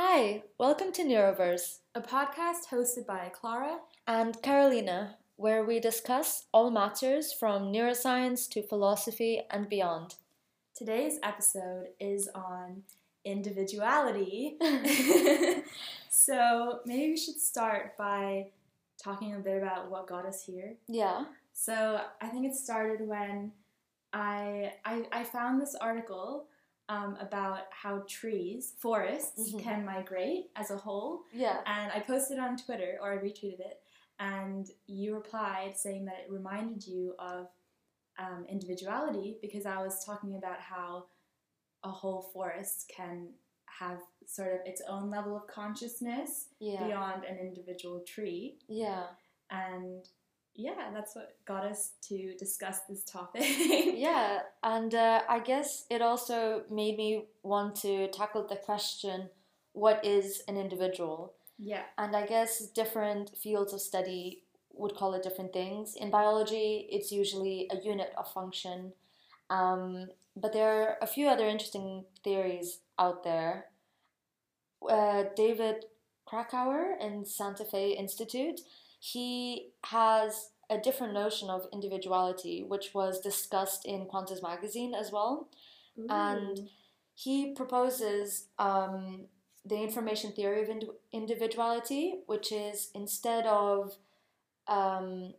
Hi, 0.00 0.44
welcome 0.58 0.92
to 0.92 1.02
Neuroverse 1.02 1.78
a 1.92 2.00
podcast 2.00 2.68
hosted 2.70 3.04
by 3.04 3.32
Clara. 3.34 3.78
and 4.06 4.40
Carolina, 4.42 5.16
where 5.34 5.64
we 5.64 5.80
discuss 5.80 6.44
all 6.52 6.70
matters 6.70 7.32
from 7.32 7.72
neuroscience 7.72 8.48
to 8.50 8.62
philosophy 8.62 9.42
and 9.50 9.68
beyond. 9.68 10.14
Today's 10.76 11.18
episode 11.24 11.88
is 11.98 12.28
on 12.32 12.84
individuality. 13.24 14.56
so 16.08 16.78
maybe 16.86 17.10
we 17.10 17.16
should 17.16 17.40
start 17.40 17.96
by 17.96 18.50
talking 19.02 19.34
a 19.34 19.40
bit 19.40 19.60
about 19.60 19.90
what 19.90 20.06
got 20.06 20.24
us 20.24 20.44
here. 20.44 20.76
Yeah. 20.86 21.24
So 21.54 22.02
I 22.20 22.28
think 22.28 22.46
it 22.46 22.54
started 22.54 23.00
when 23.04 23.50
I 24.12 24.74
I, 24.84 25.06
I 25.10 25.24
found 25.24 25.60
this 25.60 25.74
article 25.74 26.46
um, 26.88 27.16
about 27.20 27.64
how 27.70 28.04
trees, 28.08 28.74
forests, 28.78 29.52
Mhm. 29.52 29.60
can 29.62 29.84
migrate 29.84 30.50
as 30.56 30.70
a 30.70 30.76
whole. 30.76 31.24
Yeah. 31.32 31.62
And 31.66 31.92
I 31.92 32.00
posted 32.00 32.38
on 32.38 32.56
Twitter, 32.56 32.98
or 33.00 33.12
I 33.12 33.18
retweeted 33.18 33.60
it, 33.60 33.82
and 34.18 34.70
you 34.86 35.14
replied 35.14 35.76
saying 35.76 36.06
that 36.06 36.20
it 36.20 36.30
reminded 36.30 36.86
you 36.86 37.14
of 37.18 37.50
um, 38.20 38.44
individuality 38.48 39.38
because 39.40 39.64
I 39.64 39.80
was 39.80 40.04
talking 40.04 40.34
about 40.34 40.58
how 40.60 41.06
a 41.84 41.88
whole 41.90 42.20
forest 42.20 42.88
can 42.88 43.32
have 43.66 44.00
sort 44.26 44.54
of 44.54 44.66
its 44.66 44.80
own 44.88 45.08
level 45.08 45.36
of 45.36 45.46
consciousness 45.46 46.48
Yeah. 46.58 46.84
beyond 46.84 47.22
an 47.24 47.38
individual 47.38 48.00
tree. 48.00 48.58
Yeah. 48.66 49.06
And 49.50 50.08
yeah, 50.58 50.90
that's 50.92 51.14
what 51.14 51.36
got 51.46 51.64
us 51.64 51.92
to 52.08 52.34
discuss 52.36 52.80
this 52.88 53.04
topic. 53.04 53.44
Yeah. 53.94 54.40
And 54.62 54.94
uh, 54.94 55.22
I 55.28 55.38
guess 55.38 55.86
it 55.88 56.02
also 56.02 56.64
made 56.70 56.96
me 56.96 57.26
want 57.42 57.76
to 57.76 58.08
tackle 58.08 58.46
the 58.46 58.56
question 58.56 59.30
what 59.72 60.04
is 60.04 60.42
an 60.48 60.56
individual? 60.56 61.34
yeah. 61.58 61.82
And 61.96 62.14
I 62.16 62.26
guess 62.26 62.66
different 62.68 63.36
fields 63.36 63.72
of 63.72 63.80
study 63.80 64.42
would 64.74 64.94
call 64.96 65.14
it 65.14 65.22
different 65.22 65.52
things. 65.52 65.94
In 65.96 66.10
biology, 66.10 66.88
it's 66.90 67.10
usually 67.12 67.68
a 67.70 67.80
unit 67.80 68.12
of 68.16 68.32
function. 68.32 68.92
Um, 69.50 70.08
but 70.36 70.52
there 70.52 70.70
are 70.82 70.96
a 71.02 71.06
few 71.06 71.28
other 71.28 71.46
interesting 71.46 72.04
theories 72.24 72.80
out 72.98 73.22
there. 73.24 73.66
Uh, 74.88 75.24
David 75.36 75.86
Krakauer 76.26 76.96
in 77.00 77.24
Santa 77.24 77.64
Fe 77.64 77.90
Institute, 77.92 78.60
he 78.98 79.70
has 79.84 80.50
a 80.70 80.78
different 80.78 81.14
notion 81.14 81.48
of 81.50 81.66
individuality, 81.72 82.62
which 82.62 82.92
was 82.94 83.20
discussed 83.20 83.86
in 83.86 84.06
Quanta's 84.06 84.42
magazine 84.42 84.94
as 84.94 85.10
well 85.12 85.48
And- 86.10 86.70
he 87.14 87.52
proposes 87.52 88.46
um, 88.60 89.26
the 89.64 89.74
information 89.82 90.30
theory 90.30 90.62
of 90.62 90.68
ind- 90.68 90.84
individuality, 91.12 92.20
which 92.26 92.52
is 92.52 92.90
instead 92.94 93.44
of 93.46 93.96
um, 94.68 95.34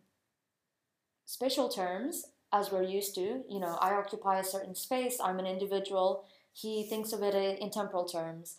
spatial 1.26 1.70
terms, 1.70 2.26
as 2.52 2.72
we're 2.72 2.84
used 2.84 3.16
to, 3.16 3.44
you 3.48 3.60
know, 3.62 3.78
I 3.80 3.94
occupy 3.94 4.40
a 4.40 4.44
certain 4.44 4.76
space, 4.76 5.20
I'm 5.24 5.40
an 5.40 5.46
individual, 5.46 6.26
he 6.52 6.84
thinks 6.84 7.14
of 7.14 7.24
it 7.24 7.34
in 7.36 7.70
temporal 7.70 8.06
terms. 8.06 8.58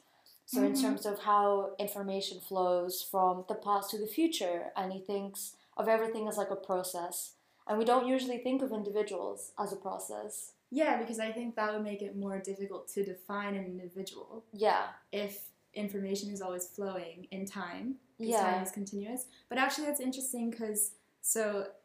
So, 0.53 0.65
in 0.65 0.73
Mhm. 0.73 0.81
terms 0.83 1.07
of 1.07 1.21
how 1.21 1.77
information 1.79 2.41
flows 2.41 3.03
from 3.05 3.45
the 3.49 3.55
past 3.55 3.91
to 3.91 3.99
the 3.99 4.07
future, 4.09 4.73
and 4.77 4.93
he 4.93 4.99
thinks 5.01 5.55
of 5.77 5.87
everything 5.87 6.27
as 6.27 6.37
like 6.37 6.51
a 6.51 6.57
process. 6.57 7.37
And 7.69 7.79
we 7.79 7.85
don't 7.85 8.09
usually 8.09 8.39
think 8.39 8.61
of 8.63 8.73
individuals 8.73 9.53
as 9.59 9.73
a 9.73 9.77
process. 9.77 10.55
yeah, 10.73 10.97
because 11.03 11.19
I 11.19 11.33
think 11.33 11.57
that 11.57 11.73
would 11.73 11.83
make 11.83 12.01
it 12.01 12.15
more 12.17 12.39
difficult 12.39 12.87
to 12.95 13.05
define 13.05 13.55
an 13.57 13.65
individual. 13.65 14.45
Yeah, 14.53 14.89
if 15.11 15.49
information 15.75 16.31
is 16.31 16.41
always 16.41 16.67
flowing 16.69 17.27
in 17.33 17.45
time 17.45 17.99
because 18.19 18.35
Yeah. 18.35 18.43
time 18.51 18.63
is 18.63 18.71
continuous 18.73 19.27
but 19.49 19.57
actually 19.59 19.87
that's 19.87 20.01
interesting 20.01 20.51
because 20.51 20.95
so 21.21 21.43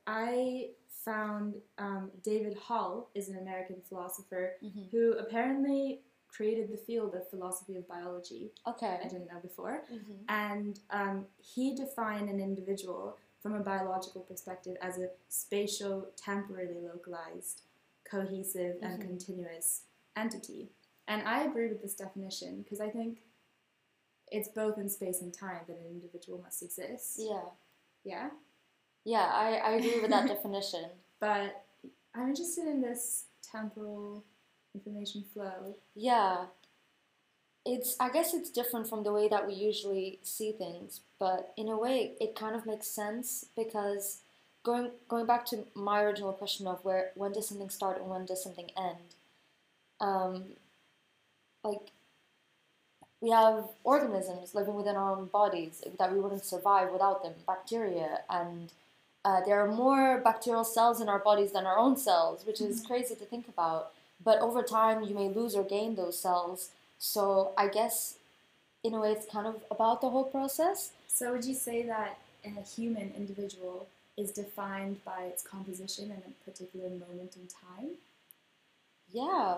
i 0.08 0.72
found 0.90 1.62
um, 1.78 2.12
David 2.24 2.56
Hull 2.58 3.10
is 3.14 3.30
an 3.30 3.38
american 3.38 3.80
philosopher 3.82 4.58
Mhm. 4.64 4.90
who 4.92 5.14
apparently 5.24 6.02
created 6.36 6.70
the 6.72 6.78
field 6.78 7.14
of 7.16 7.28
philosophy 7.30 7.76
of 7.78 7.88
biology 7.88 8.52
Okay. 8.68 9.00
i 9.04 9.08
didn't 9.08 9.28
know 9.32 9.40
before 9.42 9.84
Mhm. 9.92 10.18
and 10.30 10.80
um, 10.90 11.28
he 11.38 11.76
defined 11.76 12.30
an 12.30 12.40
individual 12.40 13.18
from 13.42 13.54
a 13.56 13.60
biological 13.60 14.22
perspective 14.22 14.76
as 14.82 14.98
a 14.98 15.10
spatial 15.30 16.08
temporally 16.16 16.80
localized 16.82 17.62
cohesive 18.04 18.78
and 18.82 19.00
Mhm. 19.00 19.08
continuous 19.08 19.84
entity 20.16 20.70
and 21.08 21.22
i 21.28 21.44
agree 21.44 21.68
with 21.68 21.82
this 21.82 21.96
definition 21.96 22.62
because 22.64 22.80
i 22.82 22.90
think 22.90 23.22
it's 24.32 24.50
both 24.50 24.78
in 24.78 24.90
space 24.90 25.22
and 25.22 25.34
time 25.34 25.62
that 25.68 25.78
an 25.78 25.86
individual 25.86 26.40
must 26.42 26.64
exist 26.64 27.20
Yeah. 27.20 27.46
yeah 28.04 28.30
Yeah, 29.04 29.30
I, 29.32 29.58
I 29.58 29.72
agree 29.74 30.02
with 30.02 30.10
that 30.10 30.28
definition. 30.36 30.90
but 31.20 31.66
i'm 32.16 32.30
interested 32.30 32.66
in 32.68 32.82
this 32.82 33.26
temporal 33.44 34.24
information 34.76 35.24
flow 35.34 35.76
Yeah. 35.96 36.46
It's 37.66 37.96
I 38.00 38.10
guess 38.10 38.34
it's 38.34 38.50
different 38.52 38.88
from 38.88 39.04
the 39.04 39.12
way 39.12 39.28
that 39.28 39.48
we 39.48 39.54
usually 39.54 40.20
see 40.24 40.52
things, 40.52 41.02
but 41.20 41.52
in 41.58 41.68
a 41.68 41.78
way 41.78 42.16
it 42.22 42.36
kind 42.36 42.56
of 42.56 42.66
makes 42.66 42.88
sense 42.88 43.46
because 43.56 44.22
going 44.64 44.92
going 45.10 45.26
back 45.26 45.46
to 45.48 45.66
my 45.74 46.02
original 46.04 46.34
question 46.34 46.68
of 46.68 46.84
where 46.86 47.12
when 47.16 47.32
does 47.34 47.48
something 47.50 47.70
start 47.70 48.00
and 48.00 48.10
when 48.10 48.26
does 48.26 48.44
something 48.44 48.70
end? 48.78 49.16
Um 50.02 50.56
like 51.64 51.92
we 53.22 53.30
have 53.32 53.70
organisms 53.84 54.54
living 54.56 54.76
within 54.76 54.96
our 54.96 55.12
own 55.16 55.26
bodies 55.28 55.84
that 55.98 56.12
we 56.14 56.20
wouldn't 56.20 56.46
survive 56.46 56.92
without 56.92 57.24
them, 57.24 57.34
bacteria 57.48 58.22
and 58.30 58.72
uh, 59.26 59.42
there 59.46 59.60
are 59.60 59.68
more 59.72 60.20
bacterial 60.24 60.64
cells 60.64 61.02
in 61.02 61.10
our 61.10 61.20
bodies 61.20 61.52
than 61.52 61.66
our 61.66 61.78
own 61.78 61.98
cells, 61.98 62.46
which 62.46 62.62
is 62.62 62.82
Mhm. 62.82 62.88
crazy 62.88 63.16
to 63.16 63.26
think 63.26 63.48
about. 63.50 63.92
But 64.24 64.40
over 64.40 64.64
time, 64.64 65.04
you 65.04 65.14
may 65.16 65.30
lose 65.30 65.56
or 65.56 65.64
gain 65.64 65.96
those 65.96 66.18
cells. 66.20 66.70
So 67.00 67.52
I 67.58 67.68
guess, 67.68 68.16
in 68.84 68.94
a 68.94 69.00
way, 69.02 69.12
it's 69.12 69.26
kind 69.32 69.48
of 69.48 69.64
about 69.70 70.02
the 70.02 70.10
whole 70.10 70.24
process. 70.26 70.92
so 71.08 71.32
would 71.34 71.46
you 71.46 71.54
say 71.56 71.84
that 71.84 72.18
a 72.46 72.62
human 72.62 73.12
individual 73.18 73.88
is 74.18 74.32
defined 74.32 75.04
by 75.04 75.24
its 75.24 75.42
composition 75.44 76.06
in 76.06 76.22
a 76.32 76.50
particular 76.50 76.90
moment 76.90 77.36
in 77.36 77.48
time 77.48 77.90
Yeah, 79.12 79.58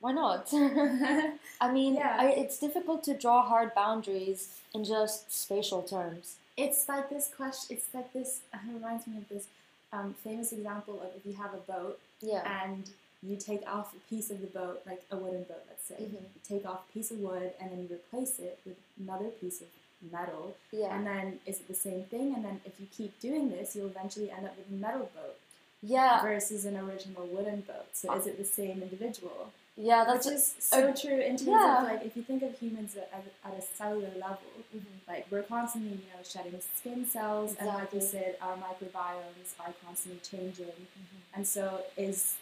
why 0.00 0.12
not? 0.12 0.48
I 1.60 1.72
mean, 1.72 1.94
Yeah. 1.94 2.16
I, 2.18 2.26
it's 2.30 2.58
difficult 2.58 3.02
to 3.04 3.14
draw 3.14 3.42
hard 3.42 3.74
boundaries 3.74 4.48
in 4.74 4.84
just 4.84 5.32
spatial 5.32 5.82
terms. 5.82 6.36
It's 6.56 6.88
like 6.88 7.08
this 7.10 7.30
question. 7.34 7.76
It's 7.76 7.88
like 7.94 8.12
this. 8.12 8.40
It 8.54 8.72
reminds 8.74 9.06
me 9.06 9.18
of 9.18 9.28
this 9.28 9.46
um, 9.92 10.14
famous 10.24 10.52
example 10.52 11.00
of 11.02 11.08
if 11.16 11.24
you 11.26 11.34
have 11.42 11.52
a 11.54 11.58
boat 11.72 11.98
Yeah. 12.20 12.42
and 12.64 12.90
you 13.22 13.36
take 13.36 13.62
off 13.66 13.94
a 13.94 13.98
piece 14.08 14.30
of 14.30 14.40
the 14.40 14.46
boat, 14.46 14.80
like 14.86 15.02
a 15.10 15.16
wooden 15.16 15.42
boat, 15.44 15.62
let's 15.68 15.84
say. 15.86 15.96
Mhm. 15.96 16.12
You 16.12 16.40
take 16.42 16.64
off 16.66 16.88
a 16.88 16.92
piece 16.92 17.10
of 17.10 17.18
wood 17.20 17.52
and 17.60 17.70
then 17.70 17.82
you 17.82 17.94
replace 17.94 18.38
it 18.38 18.58
with 18.64 18.76
another 18.98 19.28
piece 19.28 19.60
of 19.60 19.66
metal, 20.10 20.56
Yeah. 20.72 20.96
and 20.96 21.06
then 21.06 21.40
is 21.44 21.60
it 21.60 21.68
the 21.68 21.74
same 21.74 22.04
thing? 22.04 22.34
And 22.34 22.42
then 22.44 22.60
if 22.64 22.80
you 22.80 22.86
keep 22.96 23.18
doing 23.20 23.50
this, 23.50 23.76
you'll 23.76 23.88
eventually 23.88 24.30
end 24.30 24.46
up 24.46 24.56
with 24.56 24.68
a 24.68 24.72
metal 24.72 25.10
boat 25.14 25.36
Yeah. 25.82 26.22
versus 26.22 26.64
an 26.64 26.76
original 26.78 27.26
wooden 27.26 27.60
boat. 27.62 27.86
So 27.92 28.12
is 28.14 28.26
it 28.26 28.38
the 28.38 28.44
same 28.44 28.82
individual? 28.82 29.52
Yeah. 29.76 30.04
That's 30.04 30.26
Which 30.26 30.34
is 30.36 30.54
so 30.58 30.88
uh, 30.88 30.96
true 30.96 31.20
in 31.20 31.36
terms 31.36 31.42
yeah. 31.48 31.78
of 31.78 31.84
like 31.84 32.02
if 32.04 32.16
you 32.16 32.22
think 32.22 32.42
of 32.42 32.58
humans 32.58 32.96
at, 32.96 33.10
at, 33.12 33.24
at 33.52 33.58
a 33.58 33.62
cellular 33.62 34.10
level, 34.14 34.38
Mhm. 34.74 34.82
like 35.06 35.26
we're 35.30 35.42
constantly 35.42 35.90
you 35.92 35.96
know 36.14 36.22
shedding 36.22 36.58
skin 36.76 37.06
cells 37.06 37.54
and 37.56 37.66
like 37.68 37.92
you 37.92 38.00
said 38.00 38.36
our 38.42 38.56
microbiomes 38.56 39.54
are 39.60 39.72
constantly 39.84 40.20
changing 40.20 40.66
Mhm. 40.66 41.20
and 41.34 41.46
so 41.48 41.84
is 41.96 42.36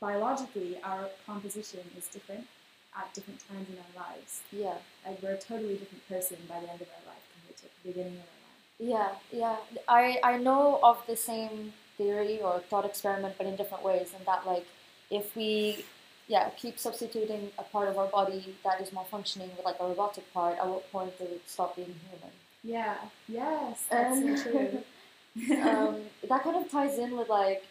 biologically 0.00 0.78
our 0.82 1.08
composition 1.26 1.80
is 1.96 2.06
different 2.08 2.46
at 2.96 3.12
different 3.14 3.40
times 3.48 3.66
in 3.72 3.76
our 3.84 3.94
lives 4.06 4.40
Yeah. 4.52 4.76
like 5.06 5.22
we're 5.22 5.34
a 5.34 5.38
totally 5.38 5.76
different 5.76 6.08
person 6.08 6.36
by 6.48 6.60
the 6.60 6.70
end 6.72 6.80
of 6.80 6.88
our 6.96 7.04
life 7.12 7.24
compared 7.34 7.56
to 7.58 7.64
the 7.64 7.88
beginning 7.88 8.18
of 8.18 8.26
our 8.34 8.42
life 8.48 8.64
Yeah, 8.78 9.10
yeah. 9.42 9.56
I, 9.88 10.20
I 10.22 10.38
know 10.38 10.78
of 10.82 10.98
the 11.06 11.16
same 11.16 11.72
theory 11.96 12.40
or 12.40 12.60
thought 12.70 12.84
experiment, 12.84 13.34
but 13.38 13.46
in 13.50 13.56
different 13.56 13.82
ways. 13.84 14.08
And 14.16 14.24
that, 14.26 14.46
like, 14.46 14.66
if 15.10 15.34
we, 15.34 15.84
yeah, 16.28 16.50
keep 16.62 16.78
substituting 16.78 17.50
a 17.58 17.64
part 17.64 17.88
of 17.88 17.98
our 17.98 18.06
body 18.06 18.54
that 18.64 18.80
is 18.80 18.90
malfunctioning 18.90 19.50
with, 19.56 19.64
like, 19.64 19.80
a 19.80 19.86
robotic 19.92 20.32
part, 20.32 20.54
at 20.58 20.66
what 20.72 20.84
point 20.92 21.12
it 21.18 21.42
stop 21.46 21.74
being 21.74 21.94
human? 22.08 22.32
yeah 22.62 22.96
yes 23.28 23.84
that's 23.90 24.18
Um, 24.18 24.36
so 24.36 24.42
true 24.44 24.70
um, 25.68 25.96
that 26.30 26.40
kind 26.44 26.56
of 26.56 26.70
ties 26.70 26.98
in 26.98 27.16
with, 27.18 27.28
like, 27.28 27.64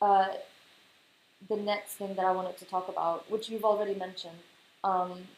uh, 0.00 0.28
the 1.48 1.56
next 1.56 1.94
thing 1.94 2.14
that 2.14 2.24
I 2.24 2.32
wanted 2.32 2.56
to 2.58 2.64
talk 2.64 2.88
about, 2.88 3.30
which 3.30 3.48
you've 3.48 3.64
already 3.64 3.94
mentioned, 3.94 4.38
um, 4.84 5.28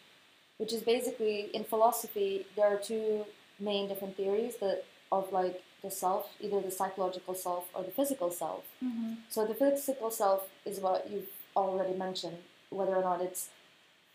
which 0.59 0.73
is 0.73 0.83
basically 0.83 1.51
in 1.55 1.65
philosophy, 1.65 2.47
there 2.57 2.67
are 2.67 2.77
two 2.79 3.25
main 3.61 3.89
different 3.89 4.17
theories 4.17 4.57
that 4.57 4.85
of 5.11 5.33
like 5.33 5.63
the 5.83 5.91
self, 5.91 6.29
either 6.41 6.61
the 6.61 6.71
psychological 6.71 7.35
self 7.35 7.69
or 7.75 7.83
the 7.83 7.91
physical 7.91 8.31
self. 8.31 8.65
Mhm. 8.83 9.19
So 9.29 9.47
the 9.47 9.55
physical 9.55 10.11
self 10.11 10.49
is 10.65 10.81
what 10.81 11.09
you've 11.11 11.31
already 11.57 11.95
mentioned, 11.97 12.39
whether 12.71 12.95
or 12.97 13.03
not 13.03 13.21
it's 13.21 13.51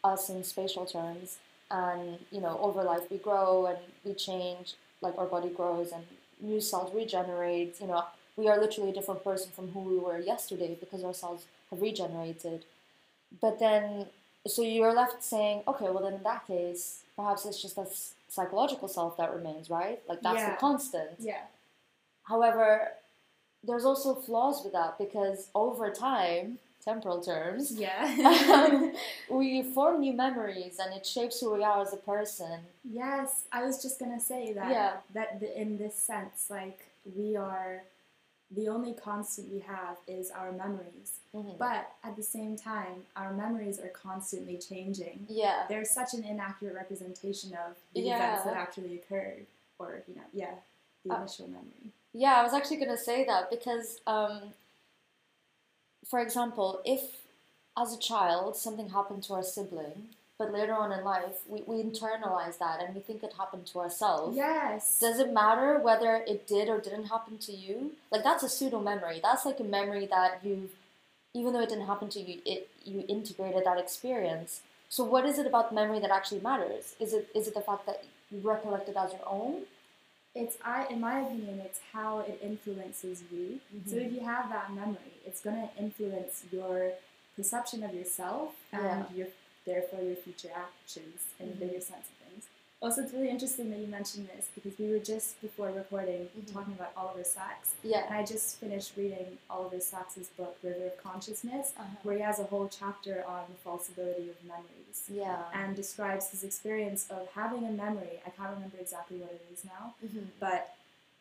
us 0.04 0.30
in 0.30 0.44
spatial 0.44 0.86
terms, 0.86 1.40
and 1.72 2.20
you 2.32 2.42
know 2.42 2.60
over 2.62 2.84
life 2.84 3.10
we 3.10 3.18
grow 3.18 3.66
and 3.66 3.80
we 4.04 4.14
change 4.14 4.76
like 5.02 5.18
our 5.18 5.26
body 5.26 5.50
grows 5.50 5.92
and 5.92 6.06
new 6.40 6.60
cells 6.60 6.94
regenerate 6.94 7.80
you 7.82 7.88
know 7.88 8.04
we 8.36 8.48
are 8.48 8.60
literally 8.60 8.90
a 8.90 8.94
different 8.94 9.24
person 9.24 9.52
from 9.52 9.70
who 9.72 9.80
we 9.80 9.98
were 9.98 10.20
yesterday 10.20 10.76
because 10.80 11.04
our 11.04 11.14
cells 11.14 11.46
regenerated 11.82 12.66
but 13.42 13.60
then 13.60 14.08
so 14.48 14.62
you're 14.62 14.94
left 14.94 15.24
saying 15.24 15.64
okay 15.68 15.86
well 15.90 16.04
then 16.04 16.14
in 16.14 16.24
that 16.24 16.46
case 16.48 17.02
perhaps 17.16 17.46
it's 17.46 17.62
just 17.62 17.78
a 17.78 17.88
psychological 18.30 18.88
self 18.88 19.16
that 19.18 19.34
remains 19.34 19.70
right 19.70 20.02
like 20.10 20.22
that's 20.22 20.40
Yeah. 20.40 20.52
the 20.52 20.58
constant 20.58 21.12
Yeah. 21.20 21.42
however 22.24 22.92
there's 23.64 23.86
also 23.86 24.14
flaws 24.16 24.64
with 24.64 24.74
that 24.74 24.98
because 24.98 25.48
over 25.56 25.90
time 25.92 26.60
temporal 26.84 27.22
terms 27.22 27.72
Yeah. 27.72 28.66
um, 28.70 28.94
we 29.38 29.64
form 29.64 30.02
new 30.02 30.12
memories 30.14 30.80
and 30.84 30.94
it 30.94 31.06
shapes 31.06 31.40
who 31.40 31.54
we 31.54 31.64
are 31.64 31.82
as 31.82 31.94
a 31.94 31.98
person. 31.98 32.60
yes, 32.84 33.44
I 33.54 33.64
was 33.64 33.82
just 33.82 34.00
gonna 34.00 34.20
say 34.20 34.52
that. 34.54 34.70
Yeah. 34.70 34.94
That 35.14 35.40
the, 35.40 35.50
in 35.62 35.78
this 35.78 35.96
sense, 35.96 36.48
like 36.50 36.80
we 37.16 37.38
are, 37.38 37.84
the 38.56 38.68
only 38.70 38.94
constant 38.94 39.52
we 39.52 39.60
have 39.60 39.98
is 40.08 40.30
our 40.32 40.52
memories. 40.52 41.20
Mhm. 41.34 41.58
But 41.58 41.92
at 42.04 42.16
the 42.16 42.24
same 42.24 42.56
time, 42.56 43.06
our 43.16 43.34
memories 43.34 43.80
are 43.80 43.90
constantly 43.90 44.58
changing. 44.58 45.26
Yeah, 45.30 45.66
There's 45.68 45.90
such 45.90 46.14
an 46.14 46.24
inaccurate 46.24 46.76
representation 46.76 47.56
of 47.56 47.78
the 47.94 48.02
Yeah. 48.02 48.16
events 48.18 48.44
that 48.46 48.56
actually 48.56 49.00
occurred, 49.00 49.46
or 49.80 50.04
you 50.08 50.16
know, 50.16 50.22
yeah, 50.34 50.56
the 51.04 51.12
Uh, 51.14 51.18
initial 51.20 51.48
memory. 51.48 51.92
yeah. 52.14 52.36
I 52.40 52.44
was 52.44 52.54
actually 52.54 52.78
gonna 52.78 52.98
say 52.98 53.24
that 53.26 53.50
because, 53.50 54.02
um, 54.06 54.54
for 56.06 56.20
example, 56.20 56.82
if 56.86 57.22
as 57.76 57.92
a 57.94 57.98
child 57.98 58.56
something 58.56 58.90
happened 58.90 59.24
to 59.24 59.34
our 59.34 59.44
sibling, 59.44 60.10
but 60.44 60.54
later 60.54 60.74
on 60.74 60.92
in 60.92 61.04
life 61.04 61.38
we, 61.48 61.62
we 61.66 61.82
internalize 61.82 62.58
that 62.60 62.82
and 62.84 62.94
we 62.94 63.02
think 63.02 63.24
it 63.24 63.34
happened 63.38 63.66
to 63.68 63.80
ourselves. 63.80 64.36
Yes. 64.36 65.00
Does 65.00 65.20
it 65.20 65.32
matter 65.32 65.80
whether 65.80 66.16
it 66.28 66.48
did 66.48 66.68
or 66.70 66.80
didn't 66.80 67.06
happen 67.06 67.38
to 67.40 67.54
you? 67.54 67.92
Like 68.12 68.24
that's 68.24 68.44
a 68.44 68.50
pseudo 68.50 68.82
memory. 68.82 69.20
That's 69.24 69.46
like 69.46 69.60
a 69.60 69.64
memory 69.64 70.06
that 70.08 70.40
you've, 70.44 70.72
even 71.34 71.54
though 71.54 71.62
it 71.62 71.70
didn't 71.70 71.88
happen 71.88 72.10
to 72.10 72.20
you, 72.20 72.42
it 72.46 72.70
you 72.84 73.06
integrated 73.08 73.64
that 73.66 73.78
experience. 73.78 74.62
So 74.90 75.04
what 75.04 75.26
is 75.26 75.40
it 75.40 75.48
about 75.48 75.74
memory 75.74 76.00
that 76.00 76.12
actually 76.12 76.42
matters? 76.42 76.96
Is 77.00 77.14
it 77.14 77.30
is 77.34 77.48
it 77.48 77.54
the 77.54 77.62
fact 77.62 77.86
that 77.86 78.04
you 78.32 78.40
recollect 78.40 78.90
it 78.90 78.98
as 78.98 79.12
your 79.14 79.28
own? 79.28 79.62
It's 80.36 80.58
I, 80.66 80.88
in 80.90 81.00
my 81.00 81.20
opinion, 81.22 81.60
it's 81.64 81.80
how 81.94 82.20
it 82.20 82.40
influences 82.42 83.24
you. 83.32 83.60
So 83.86 83.96
Mhm. 83.96 84.06
if 84.08 84.12
you 84.14 84.22
have 84.22 84.50
that 84.50 84.72
memory, 84.74 85.14
it's 85.26 85.42
gonna 85.42 85.70
influence 85.80 86.44
your 86.52 86.94
perception 87.36 87.84
of 87.84 87.94
yourself 87.94 88.56
and 88.72 88.84
Yeah. 88.84 89.06
your 89.16 89.28
therefore 89.66 90.02
your 90.02 90.16
future 90.16 90.50
actions 90.56 91.22
in 91.40 91.50
a 91.50 91.52
Mhm. 91.52 91.60
bigger 91.60 91.80
sense 91.82 92.08
of 92.10 92.28
things. 92.28 92.46
Also, 92.82 93.02
it's 93.02 93.14
really 93.14 93.30
interesting 93.30 93.70
that 93.72 93.80
you 93.80 93.88
mentioned 93.88 94.28
this 94.36 94.50
because 94.54 94.78
we 94.78 94.90
were 94.92 95.00
just 95.00 95.40
before 95.42 95.72
recording 95.72 96.28
Mhm. 96.36 96.52
talking 96.52 96.74
about 96.74 96.92
Oliver 96.98 97.24
Sacks, 97.24 97.76
Yeah. 97.82 98.06
and 98.06 98.14
I 98.16 98.26
just 98.26 98.58
finished 98.58 98.98
reading 98.98 99.38
Oliver 99.50 99.80
Sacks's 99.80 100.28
book 100.30 100.58
River 100.62 100.88
of 100.88 100.98
Consciousness, 100.98 101.72
Uh-huh. 101.78 101.96
where 102.04 102.16
he 102.18 102.22
has 102.22 102.40
a 102.40 102.44
whole 102.44 102.68
chapter 102.68 103.24
on 103.26 103.46
the 103.50 103.56
fallibility 103.60 104.30
of 104.30 104.44
memories 104.44 105.06
Yeah. 105.08 105.50
and 105.54 105.78
describes 105.78 106.32
his 106.32 106.44
experience 106.44 107.10
of 107.10 107.30
having 107.32 107.66
a 107.66 107.72
memory. 107.72 108.22
I 108.26 108.32
can't 108.32 108.54
remember 108.54 108.78
exactly 108.80 109.18
what 109.20 109.32
it 109.32 109.46
is 109.54 109.64
now, 109.64 109.96
Mhm. 110.04 110.28
but 110.40 110.76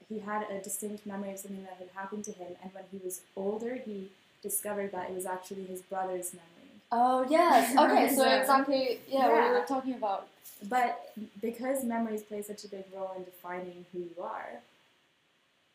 he 0.09 0.19
had 0.19 0.51
a 0.51 0.61
distinct 0.61 1.07
memory 1.07 1.31
of 1.33 1.39
something 1.39 1.63
that 1.63 1.75
had 1.77 1.91
happened 1.91 2.25
to 2.25 2.33
him, 2.33 2.57
and 2.61 2.75
when 2.75 2.85
he 2.91 2.99
was 2.99 3.21
older, 3.37 3.77
he 3.77 4.11
discovered 4.43 4.91
that 4.91 5.11
it 5.11 5.15
was 5.15 5.27
actually 5.27 5.65
his 5.67 5.81
brother's 5.83 6.35
memory. 6.35 6.49
Oh 6.93 7.27
yes. 7.29 7.75
Okay. 7.79 8.15
So 8.15 8.29
exactly. 8.29 9.01
Yeah, 9.09 9.29
What 9.29 9.49
we 9.49 9.59
were 9.59 9.65
talking 9.67 9.95
about. 9.95 10.29
But 10.69 11.13
because 11.41 11.83
memories 11.83 12.23
play 12.23 12.43
such 12.43 12.65
a 12.65 12.69
big 12.69 12.85
role 12.95 13.13
in 13.17 13.25
defining 13.25 13.85
who 13.93 13.99
you 14.01 14.23
are, 14.23 14.61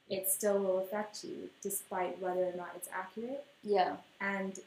it 0.09 0.29
still 0.29 0.59
will 0.59 0.79
affect 0.79 1.25
you, 1.25 1.49
despite 1.61 2.21
whether 2.21 2.45
or 2.45 2.53
not 2.55 2.69
it's 2.75 2.87
accurate. 2.93 3.43
Yeah. 3.63 3.97
And 4.21 4.57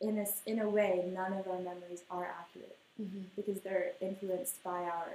in 0.00 0.18
a, 0.18 0.26
in 0.46 0.60
a 0.60 0.68
way, 0.68 1.04
none 1.12 1.34
of 1.34 1.46
our 1.48 1.58
memories 1.58 2.02
are 2.10 2.24
accurate 2.40 2.78
hmm 2.96 3.22
because 3.34 3.60
they're 3.62 3.90
influenced 4.00 4.62
by 4.62 4.82
our 4.84 5.08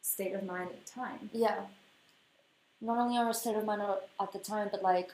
state 0.00 0.32
of 0.32 0.42
mind 0.42 0.70
at 0.70 0.84
the 0.84 0.90
time. 0.90 1.30
Yeah. 1.34 1.60
Not 2.80 2.98
only 2.98 3.18
our 3.18 3.32
state 3.34 3.56
of 3.56 3.64
mind 3.66 3.82
at 4.20 4.32
the 4.32 4.38
time, 4.38 4.68
but 4.70 4.82
like 4.82 5.10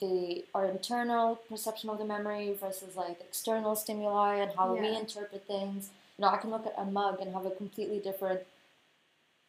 the 0.00 0.44
our 0.54 0.66
internal 0.66 1.36
perception 1.48 1.90
of 1.90 1.98
the 1.98 2.04
memory 2.04 2.54
versus 2.58 2.96
like 2.96 3.20
external 3.20 3.76
stimuli 3.76 4.36
and 4.36 4.52
how 4.56 4.74
we 4.74 4.96
interpret 4.96 5.46
things. 5.46 5.90
You 6.18 6.22
know, 6.22 6.28
I 6.28 6.38
can 6.38 6.50
look 6.50 6.66
at 6.66 6.74
a 6.78 6.84
mug 6.84 7.20
and 7.20 7.32
have 7.34 7.46
a 7.46 7.50
completely 7.50 7.98
different 7.98 8.40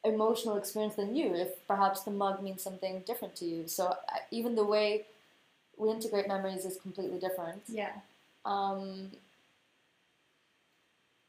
emotional 0.06 0.58
experience 0.58 0.96
than 0.96 1.16
you 1.16 1.34
if 1.34 1.66
perhaps 1.68 2.02
the 2.02 2.12
mug 2.12 2.44
means 2.44 2.62
something 2.62 3.04
different 3.08 3.36
to 3.38 3.46
you. 3.46 3.68
So 3.68 3.96
even 4.32 4.56
the 4.56 4.66
way 4.66 5.06
we 5.78 5.90
integrate 5.90 6.28
memories 6.28 6.66
is 6.66 6.78
completely 6.78 7.20
different. 7.20 7.62
Yeah. 7.68 7.92
Um, 8.46 9.12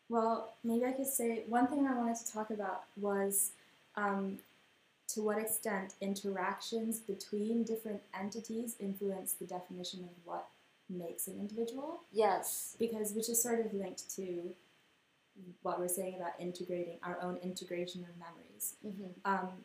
Well, 0.08 0.52
maybe 0.62 0.84
I 0.84 0.92
could 0.92 1.06
say 1.06 1.42
one 1.48 1.66
thing 1.66 1.86
I 1.86 1.96
wanted 1.96 2.16
to 2.16 2.32
talk 2.32 2.50
about 2.50 2.84
was 3.00 3.50
um, 3.96 4.38
to 5.08 5.22
what 5.22 5.38
extent 5.38 5.94
interactions 6.00 6.98
between 6.98 7.62
different 7.64 8.00
entities 8.18 8.76
influence 8.80 9.34
the 9.34 9.44
definition 9.46 10.00
of 10.04 10.10
what 10.24 10.48
makes 10.88 11.26
an 11.28 11.38
individual, 11.38 12.00
yes. 12.12 12.76
because 12.78 13.12
which 13.12 13.28
is 13.28 13.42
sort 13.42 13.64
of 13.64 13.72
linked 13.72 14.08
to 14.16 14.50
what 15.62 15.78
we're 15.80 15.88
saying 15.88 16.14
about 16.16 16.32
integrating 16.38 16.98
our 17.02 17.20
own 17.20 17.36
integration 17.38 18.02
of 18.04 18.16
memories. 18.18 18.76
hmm 18.82 19.10
Um, 19.24 19.64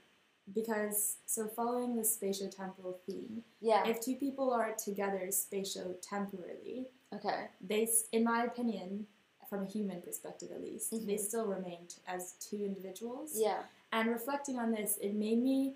because 0.53 1.17
so 1.27 1.47
following 1.47 1.95
the 1.95 2.01
spatiotemporal 2.01 2.95
theme, 3.05 3.43
Yeah. 3.61 3.87
if 3.87 4.01
two 4.01 4.15
people 4.15 4.51
are 4.51 4.73
together 4.73 5.27
spatio-temporally, 5.27 6.87
okay. 7.13 7.49
they, 7.61 7.87
in 8.11 8.23
my 8.23 8.45
opinion, 8.45 9.05
from 9.47 9.63
a 9.63 9.67
human 9.67 10.01
perspective 10.01 10.51
at 10.51 10.61
least, 10.61 10.89
they 10.91 11.15
Mhm. 11.15 11.19
still 11.19 11.45
remain 11.47 11.85
t- 11.87 12.01
as 12.07 12.33
two 12.39 12.63
individuals. 12.65 13.37
Yeah. 13.37 13.63
And 13.91 14.09
reflecting 14.09 14.57
on 14.57 14.71
this, 14.71 14.97
it 15.01 15.13
made 15.15 15.39
me, 15.41 15.73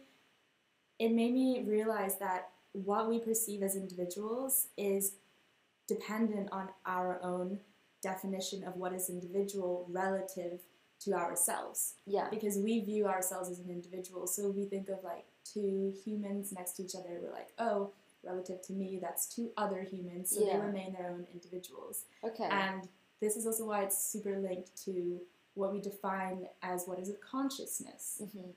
it 1.00 1.10
made 1.12 1.34
me 1.34 1.64
realize 1.68 2.18
that 2.20 2.50
what 2.74 3.10
we 3.10 3.20
perceive 3.20 3.64
as 3.64 3.76
individuals 3.76 4.68
is 4.78 5.14
dependent 5.88 6.50
on 6.52 6.70
our 6.86 7.20
own 7.24 7.60
definition 8.02 8.64
of 8.64 8.76
what 8.76 8.94
is 8.94 9.10
individual 9.10 9.86
relative 9.90 10.60
to 11.00 11.14
ourselves 11.14 11.96
Yeah. 12.06 12.30
because 12.30 12.58
we 12.58 12.80
view 12.80 13.08
ourselves 13.08 13.50
as 13.50 13.60
an 13.60 13.70
individual. 13.70 14.26
So 14.28 14.50
we 14.50 14.66
think 14.66 14.90
of 14.90 15.04
like 15.04 15.26
two 15.44 15.94
humans 16.06 16.54
next 16.54 16.74
to 16.74 16.84
each 16.84 16.96
other. 16.96 17.20
We're 17.22 17.32
like, 17.32 17.50
oh, 17.60 17.92
relative 18.24 18.62
to 18.68 18.74
me, 18.74 19.00
that's 19.02 19.28
two 19.28 19.52
other 19.58 19.82
humans. 19.82 20.30
So 20.34 20.42
Yeah. 20.46 20.58
they 20.60 20.66
remain 20.66 20.94
their 20.94 21.10
own 21.10 21.28
individuals. 21.34 22.06
Okay. 22.24 22.46
And 22.50 22.88
this 23.20 23.36
is 23.36 23.46
also 23.46 23.66
why 23.66 23.84
it's 23.84 23.98
super 24.02 24.40
linked 24.40 24.76
to 24.86 25.20
what 25.56 25.72
we 25.74 25.80
define 25.80 26.48
as 26.62 26.86
what 26.86 27.00
is 27.00 27.10
a 27.10 27.14
consciousness, 27.14 28.22
hmm 28.34 28.50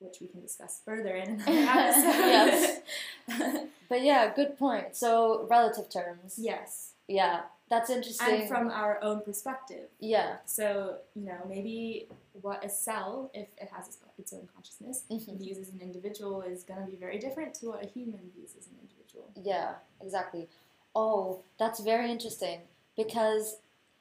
which 0.00 0.18
we 0.20 0.28
can 0.28 0.40
discuss 0.40 0.80
further 0.84 1.16
in 1.16 1.28
another 1.40 1.50
episode. 1.50 2.02
Yes. 2.28 2.80
But 3.88 4.02
yeah, 4.02 4.32
good 4.32 4.56
point. 4.58 4.94
So 4.94 5.46
relative 5.50 5.88
terms. 5.90 6.34
yes. 6.38 6.92
Yeah, 7.08 7.40
that's 7.70 7.88
interesting. 7.90 8.40
And 8.42 8.48
from 8.48 8.68
our 8.70 9.02
own 9.02 9.22
perspective. 9.22 9.88
yeah. 9.98 10.36
So, 10.44 10.98
you 11.16 11.24
know, 11.24 11.38
maybe 11.48 12.06
what 12.42 12.62
a 12.64 12.68
cell, 12.68 13.30
if 13.34 13.48
it 13.60 13.70
has 13.74 13.86
its, 13.88 13.98
its 14.18 14.32
own 14.34 14.46
consciousness, 14.54 15.04
Mhm. 15.10 15.38
views 15.38 15.56
as 15.58 15.70
an 15.70 15.80
individual 15.80 16.42
is 16.42 16.62
going 16.64 16.84
to 16.84 16.86
be 16.90 16.96
very 16.96 17.18
different 17.18 17.54
to 17.54 17.66
what 17.70 17.82
a 17.82 17.88
human 17.88 18.30
views 18.36 18.50
as 18.58 18.66
an 18.66 18.74
individual. 18.82 19.30
Yeah, 19.34 19.76
exactly. 20.02 20.48
Oh, 20.94 21.40
that's 21.58 21.80
very 21.80 22.10
interesting 22.12 22.60
because 22.96 23.56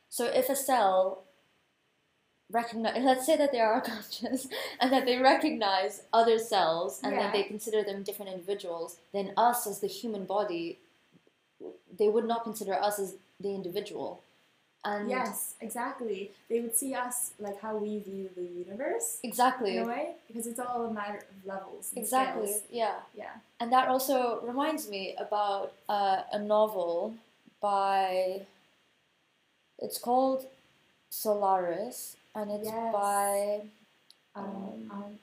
so 0.10 0.26
if 0.26 0.48
a 0.50 0.56
cell 0.56 1.24
recognize 2.52 3.04
let's 3.04 3.26
say 3.26 3.36
that 3.38 3.52
they 3.52 3.60
are 3.60 3.82
conscious 3.94 4.48
and 4.80 4.92
that 4.92 5.06
they 5.06 5.18
recognize 5.18 6.04
other 6.14 6.40
cells 6.40 7.00
and 7.04 7.14
Yeah. 7.14 7.24
that 7.24 7.34
they 7.34 7.44
consider 7.44 7.84
them 7.84 8.04
different 8.04 8.32
individuals, 8.32 8.98
then 9.14 9.34
us 9.38 9.68
as 9.68 9.80
the 9.80 9.88
human 9.88 10.26
body 10.26 10.80
they 11.98 12.08
would 12.08 12.26
not 12.26 12.44
consider 12.44 12.74
us 12.74 13.00
as 13.00 13.16
the 13.40 13.50
individual. 13.54 14.22
And 14.86 15.10
Yes, 15.10 15.56
exactly. 15.60 16.32
They 16.50 16.62
would 16.62 16.76
see 16.76 16.94
us 16.94 17.32
like 17.40 17.60
how 17.60 17.76
we 17.78 18.00
view 18.00 18.30
the 18.36 18.44
universe 18.44 19.20
exactly. 19.24 19.76
in 19.78 19.84
a 19.84 19.88
way, 19.88 20.12
because 20.28 20.46
it's 20.48 20.60
all 20.60 20.86
a 20.86 20.94
matter 20.94 21.18
of 21.18 21.46
levels. 21.46 21.92
Exactly. 21.96 22.48
scales. 22.48 22.64
Yeah. 22.70 23.00
Yeah. 23.16 23.32
And 23.60 23.72
that 23.74 23.88
also 23.88 24.40
reminds 24.42 24.88
me 24.88 25.16
about 25.18 25.74
uh, 25.90 26.22
a 26.32 26.40
novel 26.40 27.16
by. 27.60 28.46
It's 29.80 29.98
called 29.98 30.46
Solaris, 31.10 32.17
and 32.38 32.52
it's 32.52 32.68
Yes. 32.70 32.94
by 32.94 33.62
Um, 34.36 34.46
Um, 34.46 34.92
um, 34.92 35.20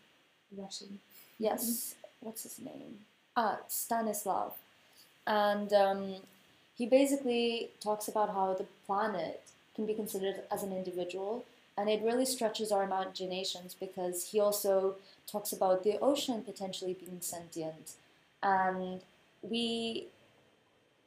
Russian. 0.57 1.01
yes, 1.39 1.95
what's 2.21 2.43
his 2.45 2.59
name? 2.59 2.93
Ah, 3.37 3.59
Stanislav, 3.69 4.53
and 5.27 5.73
um, 5.73 6.17
he 6.77 6.87
basically 6.87 7.71
talks 7.81 8.09
about 8.09 8.31
how 8.31 8.55
the 8.55 8.67
planet 8.87 9.43
can 9.77 9.87
be 9.87 9.95
considered 9.95 10.43
as 10.51 10.63
an 10.63 10.73
individual 10.73 11.45
And 11.79 11.89
it 11.91 12.03
really 12.05 12.27
stretches 12.27 12.71
our 12.73 12.85
imaginations 12.85 13.75
because 13.75 14.31
he 14.31 14.41
also 14.41 14.97
talks 15.27 15.53
about 15.53 15.83
the 15.85 15.99
ocean 16.01 16.43
potentially 16.43 16.95
being 16.95 17.21
sentient. 17.21 17.87
And 18.43 19.01
we, 19.43 20.07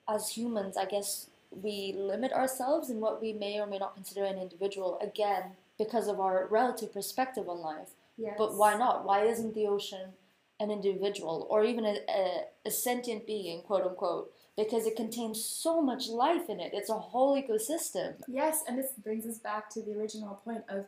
as 0.07 0.29
humans, 0.29 0.77
I 0.77 0.85
guess 0.85 1.27
we 1.63 1.93
limit 1.93 2.31
ourselves 2.31 2.89
in 2.89 2.99
what 2.99 3.21
we 3.21 3.33
may 3.33 3.59
or 3.59 3.67
may 3.67 3.77
not 3.77 3.95
consider 3.95 4.25
an 4.25 4.37
individual, 4.37 4.97
again, 5.01 5.43
because 5.77 6.07
of 6.07 6.19
our 6.19 6.47
relative 6.47 6.93
perspective 6.93 7.47
on 7.49 7.59
life. 7.61 7.89
Yes. 8.17 8.35
But 8.37 8.55
why 8.55 8.77
not? 8.77 9.05
Why 9.05 9.23
isn't 9.25 9.53
the 9.53 9.67
ocean 9.67 10.13
an 10.59 10.71
individual 10.71 11.45
or 11.51 11.63
even 11.63 11.85
a, 11.85 11.97
a, 12.09 12.43
a 12.65 12.71
sentient 12.71 13.27
being, 13.27 13.61
quote 13.61 13.83
unquote? 13.83 14.33
Because 14.57 14.87
it 14.87 14.95
contains 14.95 15.43
so 15.45 15.81
much 15.83 16.07
life 16.09 16.49
in 16.49 16.59
it. 16.59 16.71
It's 16.73 16.89
a 16.89 16.95
whole 16.97 17.39
ecosystem. 17.39 18.15
Yes, 18.27 18.63
and 18.67 18.77
this 18.77 18.93
brings 19.03 19.27
us 19.27 19.37
back 19.37 19.69
to 19.71 19.83
the 19.83 19.93
original 19.93 20.33
point 20.43 20.63
of 20.67 20.87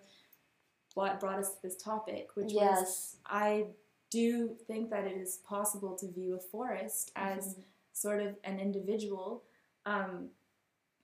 what 0.96 1.20
brought 1.20 1.38
us 1.38 1.52
to 1.54 1.62
this 1.62 1.78
topic, 1.82 2.30
which 2.34 2.52
was. 2.54 3.18
I 3.28 3.68
do 4.10 4.56
think 4.66 4.90
that 4.90 5.06
it 5.06 5.18
is 5.18 5.38
possible 5.48 5.96
to 5.98 6.08
view 6.12 6.36
a 6.36 6.40
forest 6.40 7.12
as 7.16 7.54
Mhm. 7.54 7.64
sort 7.94 8.22
of 8.22 8.38
an 8.44 8.60
individual 8.60 9.44
um, 9.86 10.30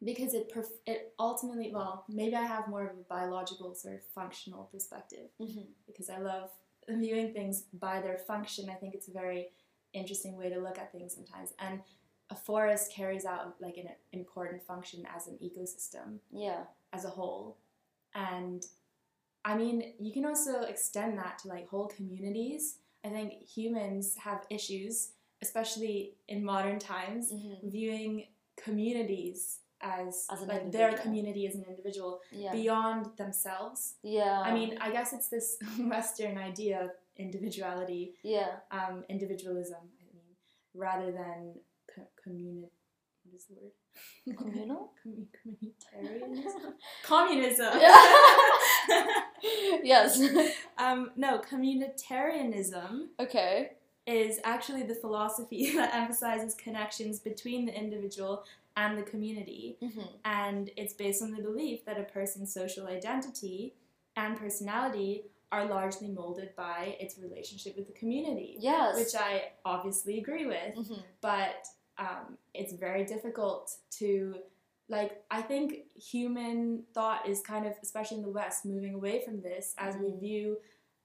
because 0.06 0.34
it 0.34 0.52
perf- 0.54 0.80
it 0.86 1.14
ultimately 1.20 1.72
well 1.74 2.06
maybe 2.08 2.36
I 2.36 2.46
have 2.46 2.68
more 2.68 2.86
of 2.88 2.92
a 2.98 3.04
biological 3.18 3.74
sort 3.76 3.96
of 3.96 4.04
functional 4.14 4.64
perspective 4.66 5.30
Mhm. 5.42 5.66
because 5.88 6.10
I 6.10 6.20
love 6.20 6.50
viewing 6.88 7.34
things 7.34 7.64
by 7.74 8.00
their 8.02 8.20
function. 8.20 8.70
I 8.70 8.76
think 8.76 8.94
it's 8.94 9.08
a 9.08 9.12
very 9.12 9.52
interesting 9.94 10.38
way 10.38 10.50
to 10.50 10.60
look 10.60 10.78
at 10.78 10.92
things 10.92 11.16
sometimes 11.16 11.54
and 11.60 11.82
a 12.30 12.36
forest 12.36 12.92
carries 12.92 13.26
out 13.26 13.60
like 13.62 13.78
an 13.78 13.90
important 14.12 14.62
function 14.64 15.06
as 15.16 15.28
an 15.28 15.38
ecosystem 15.40 16.20
Yeah. 16.32 16.66
as 16.94 17.06
a 17.06 17.10
whole. 17.10 17.58
And 18.14 18.66
I 19.44 19.56
mean, 19.58 19.94
you 20.00 20.12
can 20.12 20.26
also 20.26 20.62
extend 20.64 21.18
that 21.20 21.40
to 21.40 21.48
like 21.48 21.68
whole 21.70 21.88
communities. 21.88 22.80
I 23.04 23.10
think 23.10 23.44
humans 23.44 24.16
have 24.18 24.46
issues, 24.50 25.12
especially 25.42 26.16
in 26.28 26.44
modern 26.44 26.80
times, 26.80 27.32
Mhm. 27.32 27.62
viewing 27.70 28.28
communities 28.56 29.60
as, 29.82 30.26
As 30.32 30.42
like 30.42 30.72
their 30.72 30.94
community 30.98 31.46
as 31.48 31.56
an 31.56 31.66
individual 31.68 32.22
Yeah. 32.32 32.52
beyond 32.52 33.08
themselves. 33.18 33.96
yeah. 34.04 34.42
I 34.44 34.54
mean, 34.54 34.78
I 34.82 34.92
guess 34.92 35.14
it's 35.14 35.28
this 35.30 35.58
Western 35.80 36.38
idea 36.38 36.84
of 36.86 36.92
individuality, 37.18 38.14
yeah. 38.24 38.58
um, 38.72 39.04
individualism, 39.10 39.82
I 40.02 40.06
mean, 40.14 40.36
rather 40.74 41.12
than 41.12 41.56
co- 41.94 42.08
communi- 42.24 42.70
What 43.24 43.36
is 43.36 43.46
the 43.46 43.56
word? 43.62 43.72
Communal? 44.38 44.92
Commu- 45.06 45.28
communitarianism? 45.40 46.74
Communism. 47.04 47.80
yes. 49.84 50.22
um, 50.78 51.12
no, 51.16 51.40
communitarianism 51.50 53.08
okay. 53.20 53.72
is 54.06 54.40
actually 54.44 54.84
the 54.84 54.96
philosophy 54.96 55.76
that 55.76 55.94
emphasizes 55.94 56.54
connections 56.56 57.20
between 57.20 57.66
the 57.66 57.74
individual 57.78 58.44
and 58.76 58.98
the 58.98 59.04
community. 59.04 59.78
Mhm. 59.82 60.08
And 60.26 60.70
it's 60.78 60.94
based 60.94 61.22
on 61.24 61.32
the 61.32 61.42
belief 61.42 61.86
that 61.86 62.00
a 62.00 62.04
person's 62.04 62.54
social 62.54 62.88
identity 62.88 63.76
and 64.16 64.38
personality 64.38 65.26
are 65.52 65.66
largely 65.66 66.08
molded 66.10 66.56
by 66.56 66.98
its 67.00 67.18
relationship 67.18 67.76
with 67.78 67.88
the 67.88 67.94
community. 67.94 68.58
Yes. 68.60 68.96
Which 68.98 69.16
I 69.22 69.52
obviously 69.64 70.18
agree 70.20 70.46
with. 70.46 70.76
Mhm. 70.76 71.04
but 71.22 71.66
um, 71.98 72.38
it's 72.54 72.74
very 72.74 73.06
difficult 73.06 73.74
to 73.90 74.36
like 74.90 75.24
i 75.32 75.42
think 75.42 75.86
human 75.96 76.84
thought 76.94 77.26
is 77.28 77.40
kind 77.42 77.66
of 77.66 77.74
especially 77.82 78.18
in 78.18 78.24
the 78.24 78.30
west 78.30 78.66
moving 78.66 78.94
away 78.94 79.24
from 79.26 79.42
this 79.42 79.74
as 79.78 79.96
we 79.96 80.10
Mhm. 80.10 80.20
view 80.20 80.58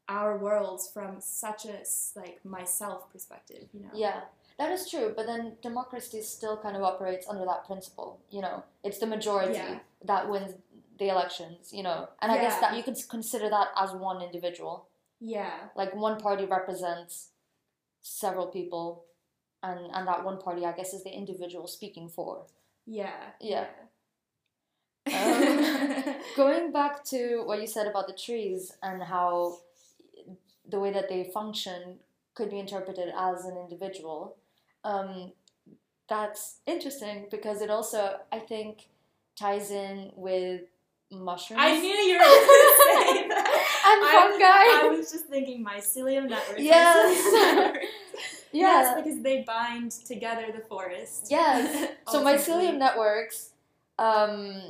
our 0.08 0.36
worlds 0.36 0.90
from 0.92 1.20
such 1.20 1.64
a 1.64 1.78
like 2.16 2.44
myself 2.44 3.08
perspective 3.12 3.68
you 3.72 3.80
know 3.82 3.90
Yeah, 3.94 4.24
that 4.60 4.70
is 4.76 4.82
true. 4.92 5.08
But 5.16 5.26
then 5.30 5.42
democracy 5.68 6.20
still 6.22 6.56
kind 6.64 6.76
of 6.78 6.82
operates 6.92 7.26
under 7.32 7.44
that 7.50 7.64
principle. 7.66 8.10
You 8.36 8.42
know, 8.46 8.56
it's 8.86 8.98
the 9.04 9.06
majority 9.16 9.54
Yeah. 9.54 9.78
that 10.10 10.28
wins 10.32 10.52
the 11.00 11.08
elections. 11.14 11.72
You 11.78 11.82
know, 11.88 11.98
and 12.20 12.30
I 12.34 12.36
guess 12.44 12.56
that 12.60 12.76
you 12.76 12.82
can 12.88 12.94
consider 13.16 13.48
that 13.56 13.68
as 13.84 13.90
one 14.08 14.20
individual. 14.28 14.74
yeah 15.38 15.56
Like 15.80 15.92
one 16.06 16.16
party 16.26 16.44
represents 16.58 17.14
several 18.02 18.48
people, 18.58 18.86
and 19.68 19.80
and 19.96 20.04
that 20.10 20.20
one 20.30 20.38
party, 20.46 20.62
I 20.70 20.72
guess, 20.78 20.90
is 20.96 21.02
the 21.08 21.14
individual 21.22 21.66
speaking 21.78 22.08
for. 22.16 22.32
yeah 23.00 23.20
Yeah. 23.52 23.66
yeah. 25.06 25.24
Um, 26.06 26.16
going 26.36 26.72
back 26.72 26.94
to 27.12 27.42
what 27.46 27.60
you 27.62 27.66
said 27.66 27.86
about 27.86 28.06
the 28.06 28.12
trees 28.26 28.72
and 28.82 29.02
how 29.02 29.58
the 30.68 30.78
way 30.82 30.92
that 30.92 31.08
they 31.08 31.24
function 31.38 31.80
could 32.34 32.50
be 32.50 32.58
interpreted 32.58 33.08
as 33.28 33.44
an 33.44 33.56
individual, 33.64 34.36
um, 34.84 35.32
that's 36.08 36.58
interesting 36.66 37.26
because 37.30 37.62
it 37.62 37.70
also, 37.70 38.18
I 38.32 38.38
think, 38.40 38.88
ties 39.38 39.70
in 39.70 40.12
with 40.16 40.62
mushrooms. 41.12 41.60
i 41.62 41.76
knew 41.78 41.88
you 41.88 42.18
were 42.18 42.24
going 42.24 42.30
to 42.30 42.82
say 42.94 43.28
that 43.28 43.46
and 43.86 44.04
I- 44.04 44.12
fungi. 44.12 44.86
I 44.86 44.96
was 44.96 45.10
just 45.10 45.26
thinking 45.26 45.64
mycelium 45.64 46.28
networks. 46.28 46.60
Yes. 46.60 47.76
Yeah. 48.52 48.62
Yes, 48.82 48.96
because 49.04 49.22
they 49.22 49.42
bind 49.46 49.92
together 49.92 50.46
the 50.52 50.58
forest. 50.62 51.28
Yes. 51.30 51.92
so 52.08 52.24
mycelium 52.24 52.78
networks 52.78 53.50
um, 53.96 54.60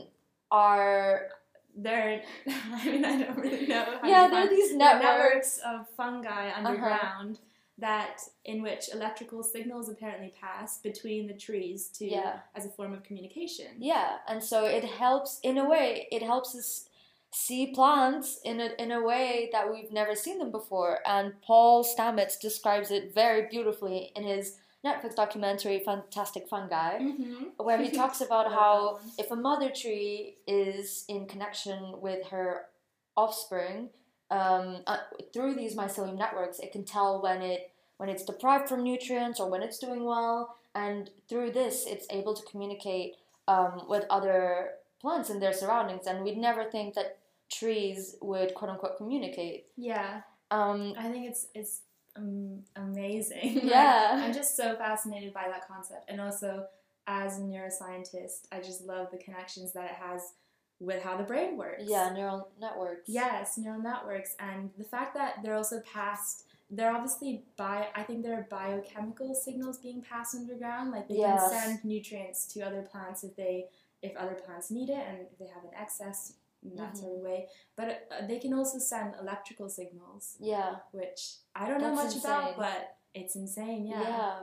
are 0.51 1.29
They're, 1.75 2.21
I 2.47 2.85
mean, 2.87 3.05
I 3.07 3.23
don't 3.23 3.39
really 3.39 3.67
know. 3.67 3.85
How 4.03 4.07
yeah, 4.09 4.25
to 4.27 4.31
they're 4.35 4.49
these 4.51 4.77
they're 4.77 4.99
networks. 4.99 5.61
of 5.67 5.89
fungi 5.97 6.51
underground 6.55 7.39
that 7.81 8.21
in 8.45 8.63
which 8.63 8.89
electrical 8.93 9.43
signals 9.43 9.89
apparently 9.89 10.33
pass 10.41 10.79
between 10.79 11.27
the 11.27 11.35
trees 11.35 11.89
to 11.99 12.07
Yeah. 12.07 12.41
as 12.55 12.65
a 12.67 12.71
form 12.71 12.93
of 12.93 13.03
communication. 13.03 13.69
Yeah, 13.79 14.19
and 14.29 14.43
so 14.43 14.65
it 14.67 14.85
helps 14.85 15.41
in 15.43 15.59
a 15.59 15.69
way. 15.69 16.09
It 16.13 16.23
helps 16.23 16.55
us 16.55 16.89
see 17.33 17.69
plants 17.73 18.41
in 18.45 18.61
a 18.61 18.71
in 18.79 18.91
a 18.91 19.01
way 19.03 19.49
that 19.53 19.71
we've 19.73 19.93
never 19.93 20.15
seen 20.17 20.39
them 20.39 20.51
before. 20.51 20.99
And 21.07 21.41
Paul 21.43 21.85
Stamets 21.85 22.39
describes 22.41 22.91
it 22.91 23.15
very 23.15 23.43
beautifully 23.49 24.13
in 24.17 24.25
his 24.25 24.59
Netflix 24.85 25.15
documentary 25.15 25.79
"Fantastic 25.85 26.49
Fungi," 26.49 26.99
Mm-hmm. 26.99 27.45
where 27.67 27.79
he 27.79 27.91
talks 28.01 28.21
about 28.21 28.51
how 28.51 28.99
if 29.19 29.31
a 29.31 29.37
mother 29.37 29.71
tree 29.71 30.39
is 30.47 31.05
in 31.09 31.27
connection 31.27 32.01
with 32.01 32.27
her 32.29 32.67
offspring 33.17 33.91
um, 34.31 34.79
uh, 34.87 34.99
through 35.33 35.55
these 35.55 35.75
mycelium 35.75 36.17
networks, 36.19 36.59
it 36.61 36.73
can 36.73 36.85
tell 36.85 37.21
when 37.21 37.43
it 37.43 37.71
when 37.97 38.09
it's 38.09 38.25
deprived 38.25 38.69
from 38.69 38.83
nutrients 38.83 39.39
or 39.41 39.51
when 39.51 39.63
it's 39.63 39.79
doing 39.79 40.05
well, 40.05 40.57
and 40.75 41.11
through 41.29 41.51
this, 41.51 41.85
it's 41.87 42.07
able 42.11 42.33
to 42.35 42.43
communicate 42.51 43.17
um, 43.49 43.83
with 43.89 44.05
other 44.09 44.71
plants 45.01 45.29
in 45.29 45.39
their 45.41 45.53
surroundings. 45.53 46.07
And 46.07 46.25
we'd 46.25 46.39
never 46.39 46.65
think 46.65 46.95
that 46.95 47.19
trees 47.51 48.17
would 48.23 48.55
quote 48.55 48.71
unquote 48.71 48.97
communicate. 48.97 49.67
Yeah, 49.77 50.23
Um, 50.51 50.95
I 50.97 51.11
think 51.11 51.29
it's 51.29 51.49
it's 51.55 51.81
um, 52.17 52.61
amazing. 52.77 53.61
Yeah. 53.65 54.23
I'm 54.25 54.33
just 54.33 54.57
so 54.57 54.77
fascinated 54.77 55.35
by 55.35 55.45
that 55.49 55.67
concept, 55.69 56.05
and 56.09 56.21
also 56.21 56.67
as 57.07 57.39
a 57.39 57.43
neuroscientist, 57.43 58.43
I 58.53 58.61
just 58.61 58.83
love 58.83 59.11
the 59.11 59.19
connections 59.19 59.73
that 59.73 59.85
it 59.85 59.97
has 60.01 60.33
with 60.81 61.03
how 61.03 61.17
the 61.17 61.23
brain 61.25 61.57
works. 61.57 61.83
yeah, 61.87 62.11
neural 62.13 62.49
networks. 62.61 63.09
Yes, 63.09 63.57
neural 63.59 63.81
networks, 63.83 64.35
and 64.41 64.71
the 64.79 64.85
fact 64.85 65.15
that 65.15 65.43
they're 65.43 65.55
also 65.57 65.81
passed. 65.81 66.45
They're 66.73 66.95
obviously 66.95 67.43
bi. 67.57 67.89
I 67.97 68.03
think 68.05 68.23
there 68.23 68.35
are 68.39 68.47
biochemical 68.49 69.35
signals 69.35 69.79
being 69.79 70.03
passed 70.03 70.35
underground. 70.37 70.93
Like 70.93 71.09
they 71.09 71.17
Yes. 71.17 71.51
can 71.51 71.61
send 71.63 71.85
nutrients 71.85 72.47
to 72.53 72.61
other 72.63 72.83
plants 72.83 73.25
if 73.25 73.35
they 73.37 73.67
if 74.03 74.17
other 74.17 74.35
plants 74.35 74.71
need 74.71 74.89
it, 74.89 75.05
and 75.09 75.19
if 75.21 75.37
they 75.39 75.47
have 75.49 75.65
an 75.65 75.71
excess 75.77 76.35
in 76.63 76.77
that 76.77 76.89
Mm-hmm. 76.93 76.97
sort 76.97 77.17
of 77.17 77.23
way. 77.23 77.49
But 77.77 78.07
uh, 78.13 78.27
they 78.27 78.39
can 78.39 78.55
also 78.55 78.79
send 78.79 79.15
electrical 79.21 79.69
signals, 79.69 80.37
Yeah. 80.39 80.77
which 80.93 81.37
I 81.57 81.67
don't 81.69 81.81
know 81.81 81.95
That's 81.97 82.15
much 82.15 82.25
about, 82.25 82.57
but 82.57 82.97
it's 83.15 83.35
insane. 83.35 83.87
Yeah. 83.87 84.03
Yeah. 84.03 84.39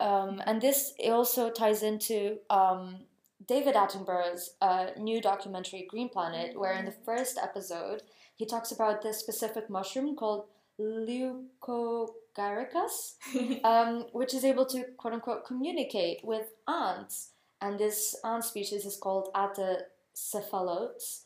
Um, 0.00 0.40
and 0.46 0.60
this 0.60 0.92
it 0.98 1.10
also 1.10 1.50
ties 1.50 1.82
into 1.82 2.38
um, 2.50 3.06
David 3.48 3.74
Attenborough's 3.74 4.54
uh, 4.60 4.88
new 4.98 5.22
documentary 5.22 5.86
Green 5.88 6.10
Planet, 6.10 6.60
where 6.60 6.74
in 6.74 6.84
the 6.84 6.92
first 6.92 7.38
episode 7.42 8.02
he 8.36 8.44
talks 8.44 8.70
about 8.70 9.00
this 9.02 9.18
specific 9.18 9.70
mushroom 9.70 10.14
called 10.14 10.44
Leucoagaricus, 10.78 13.14
um, 13.64 14.04
which 14.12 14.34
is 14.34 14.44
able 14.44 14.66
to 14.66 14.84
quote 14.98 15.14
unquote 15.14 15.46
communicate 15.46 16.20
with 16.22 16.52
ants. 16.68 17.30
And 17.60 17.76
this 17.78 18.14
ant 18.22 18.44
species 18.44 18.84
is 18.84 18.96
called 18.96 19.30
Atta 19.34 19.86
cephalotes. 20.14 21.22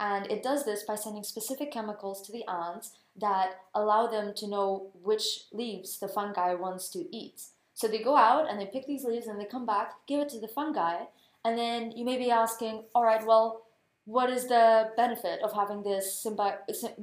And 0.00 0.26
it 0.30 0.42
does 0.42 0.64
this 0.64 0.82
by 0.82 0.96
sending 0.96 1.24
specific 1.24 1.70
chemicals 1.70 2.22
to 2.22 2.32
the 2.32 2.44
ants 2.50 2.92
that 3.20 3.60
allow 3.74 4.06
them 4.06 4.32
to 4.36 4.48
know 4.48 4.92
which 5.02 5.44
leaves 5.52 5.98
the 5.98 6.08
fungi 6.08 6.54
wants 6.54 6.88
to 6.90 7.04
eat. 7.14 7.42
So 7.74 7.86
they 7.86 8.02
go 8.02 8.16
out 8.16 8.50
and 8.50 8.58
they 8.58 8.66
pick 8.66 8.86
these 8.86 9.04
leaves 9.04 9.26
and 9.26 9.38
they 9.38 9.44
come 9.44 9.66
back, 9.66 9.92
give 10.08 10.20
it 10.20 10.30
to 10.30 10.40
the 10.40 10.48
fungi, 10.48 11.04
and 11.46 11.56
then 11.62 11.92
you 11.98 12.04
may 12.04 12.18
be 12.18 12.30
asking, 12.44 12.74
all 12.94 13.04
right, 13.04 13.24
well, 13.30 13.62
what 14.04 14.28
is 14.36 14.46
the 14.48 14.90
benefit 14.96 15.38
of 15.46 15.52
having 15.60 15.80
this 15.90 16.04
symbi- 16.24 16.58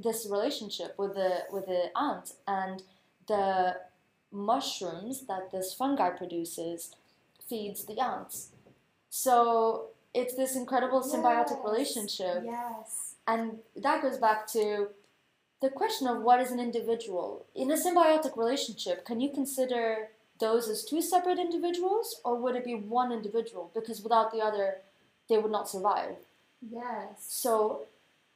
this 0.08 0.20
relationship 0.36 0.92
with 1.02 1.14
the 1.20 1.32
with 1.56 1.66
the 1.74 1.84
ant 2.08 2.28
and 2.48 2.84
the 3.28 3.76
mushrooms 4.32 5.16
that 5.28 5.44
this 5.54 5.74
fungi 5.80 6.10
produces 6.22 6.80
feeds 7.50 7.80
the 7.90 7.98
ants. 8.00 8.38
So 9.10 9.88
it's 10.14 10.36
this 10.42 10.56
incredible 10.56 11.02
symbiotic 11.14 11.58
Yes. 11.60 11.66
relationship, 11.70 12.38
Yes. 12.46 13.16
and 13.32 13.60
that 13.86 14.02
goes 14.02 14.18
back 14.18 14.40
to 14.58 14.64
the 15.64 15.70
question 15.70 16.06
of 16.08 16.22
what 16.28 16.40
is 16.44 16.52
an 16.56 16.60
individual 16.60 17.46
in 17.62 17.68
a 17.72 17.76
symbiotic 17.86 18.34
relationship. 18.44 18.98
Can 19.10 19.18
you 19.24 19.30
consider 19.40 19.86
those 20.40 20.68
as 20.70 20.84
two 20.84 21.02
separate 21.02 21.40
individuals, 21.40 22.20
or 22.26 22.36
would 22.36 22.56
it 22.56 22.66
be 22.66 22.76
one 22.76 23.12
individual? 23.12 23.72
Because 23.74 24.02
without 24.02 24.32
the 24.32 24.40
other, 24.40 24.78
they 25.30 25.38
would 25.38 25.52
not 25.52 25.70
survive. 25.70 26.16
Yes. 26.72 27.26
So 27.28 27.82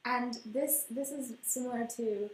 And 0.04 0.38
this 0.46 0.84
this 0.90 1.10
is 1.10 1.32
similar 1.42 1.86
to 1.96 2.30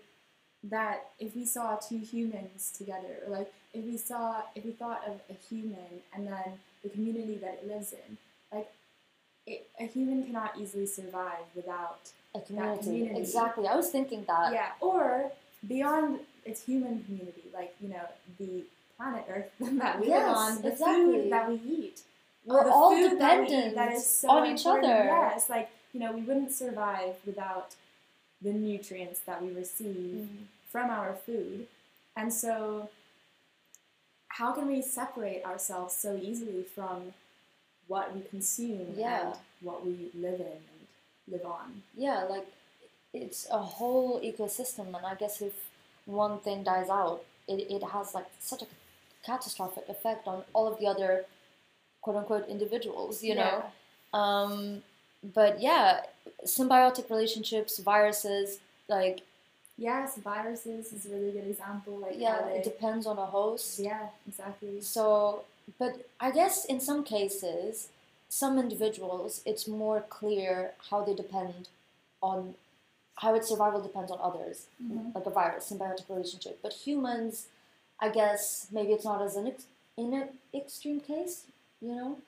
that 0.64 1.10
if 1.18 1.34
we 1.34 1.44
saw 1.44 1.76
two 1.76 1.98
humans 1.98 2.72
together, 2.76 3.18
or 3.26 3.32
like 3.38 3.52
if 3.72 3.84
we 3.84 3.96
saw 3.96 4.42
if 4.54 4.64
we 4.64 4.72
thought 4.72 5.02
of 5.06 5.20
a 5.30 5.34
human 5.48 6.02
and 6.14 6.26
then 6.26 6.58
the 6.82 6.88
community 6.90 7.36
that 7.36 7.60
it 7.62 7.68
lives 7.68 7.92
in, 7.92 8.18
like 8.52 8.70
it, 9.46 9.68
a 9.80 9.86
human 9.86 10.24
cannot 10.24 10.52
easily 10.60 10.86
survive 10.86 11.46
without 11.54 12.00
a 12.34 12.40
community. 12.40 12.82
community. 12.84 13.20
Exactly. 13.20 13.66
I 13.66 13.76
was 13.76 13.88
thinking 13.90 14.24
that. 14.28 14.52
yeah, 14.52 14.70
or 14.80 15.32
beyond 15.66 16.20
its 16.44 16.64
human 16.64 17.02
community, 17.04 17.44
like 17.52 17.74
you 17.80 17.88
know 17.88 18.06
the 18.38 18.64
planet 18.96 19.24
Earth 19.28 19.50
that 19.60 20.00
we 20.00 20.08
Yes, 20.08 20.26
live 20.26 20.36
on, 20.36 20.62
the 20.62 20.68
exactly. 20.72 21.04
food 21.22 21.32
that 21.32 21.48
we 21.48 21.54
eat, 21.56 22.00
We're 22.44 22.70
all 22.70 22.90
food 22.94 23.12
that 23.12 23.18
dependent 23.46 23.74
that 23.76 23.92
is 23.92 24.06
so 24.06 24.30
on 24.30 24.46
each 24.46 24.64
important. 24.64 24.84
other. 24.92 25.04
Yes, 25.04 25.48
like 25.50 25.70
you 25.92 26.00
know, 26.00 26.12
we 26.12 26.22
wouldn't 26.22 26.52
survive 26.52 27.14
without 27.24 27.74
the 28.42 28.52
nutrients 28.52 29.20
that 29.20 29.40
we 29.42 29.50
receive 29.52 30.28
Mhm. 30.28 30.46
from 30.70 30.90
our 30.90 31.14
food, 31.14 31.66
and 32.16 32.32
so 32.32 32.88
how 34.28 34.52
can 34.52 34.66
we 34.66 34.82
separate 34.82 35.44
ourselves 35.44 35.94
so 35.94 36.16
easily 36.16 36.64
from 36.64 37.14
what 37.86 38.14
we 38.14 38.22
consume 38.22 38.94
Yeah. 38.96 39.28
and 39.30 39.38
what 39.60 39.84
we 39.86 40.10
live 40.14 40.40
in 40.40 40.46
and 40.46 40.86
live 41.28 41.46
on? 41.46 41.82
Yeah, 41.96 42.24
like 42.24 42.46
it's 43.12 43.48
a 43.50 43.58
whole 43.58 44.20
ecosystem, 44.20 44.88
and 44.96 45.06
I 45.06 45.14
guess 45.14 45.40
if 45.40 45.54
one 46.06 46.40
thing 46.40 46.64
dies 46.64 46.88
out, 46.88 47.24
it, 47.46 47.70
it 47.70 47.82
has 47.84 48.14
like 48.14 48.26
such 48.40 48.62
a 48.62 48.66
catastrophic 49.24 49.88
effect 49.88 50.26
on 50.26 50.44
all 50.52 50.66
of 50.66 50.78
the 50.78 50.86
other 50.86 51.24
quote 52.02 52.16
unquote 52.16 52.48
individuals, 52.48 53.22
you 53.22 53.34
know? 53.34 53.64
Um, 54.12 54.82
but 55.22 55.60
yeah, 55.60 56.02
symbiotic 56.44 57.08
relationships, 57.10 57.78
viruses, 57.78 58.58
like, 58.88 59.20
Yes, 59.76 60.16
viruses 60.18 60.92
is 60.92 61.04
a 61.06 61.08
really 61.08 61.32
good 61.32 61.48
example. 61.48 61.98
Like 61.98 62.14
yeah, 62.16 62.46
it 62.46 62.62
depends 62.62 63.06
on 63.08 63.18
a 63.18 63.26
host. 63.26 63.80
yeah, 63.80 64.06
exactly. 64.28 64.80
So, 64.80 65.42
but 65.80 66.08
I 66.20 66.30
guess 66.30 66.64
in 66.66 66.78
some 66.78 67.02
cases, 67.02 67.88
some 68.28 68.56
individuals, 68.58 69.42
it's 69.44 69.66
more 69.66 70.00
clear 70.02 70.74
how 70.90 71.02
they 71.02 71.14
depend 71.14 71.68
on 72.22 72.54
how 73.16 73.34
its 73.34 73.48
survival 73.48 73.80
depends 73.80 74.12
on 74.12 74.18
others, 74.22 74.66
Mhm. 74.80 75.12
like 75.14 75.26
a 75.26 75.30
virus, 75.30 75.70
symbiotic 75.72 76.08
relationship. 76.08 76.60
But 76.62 76.72
humans, 76.72 77.48
I 78.00 78.08
guess 78.10 78.68
maybe 78.72 78.92
it's 78.92 79.04
not 79.04 79.22
as 79.22 79.36
an 79.36 79.46
ex- 79.46 79.66
in 79.96 80.12
an 80.12 80.28
extreme 80.54 81.00
case, 81.00 81.44
you 81.80 81.94
know, 81.94 82.18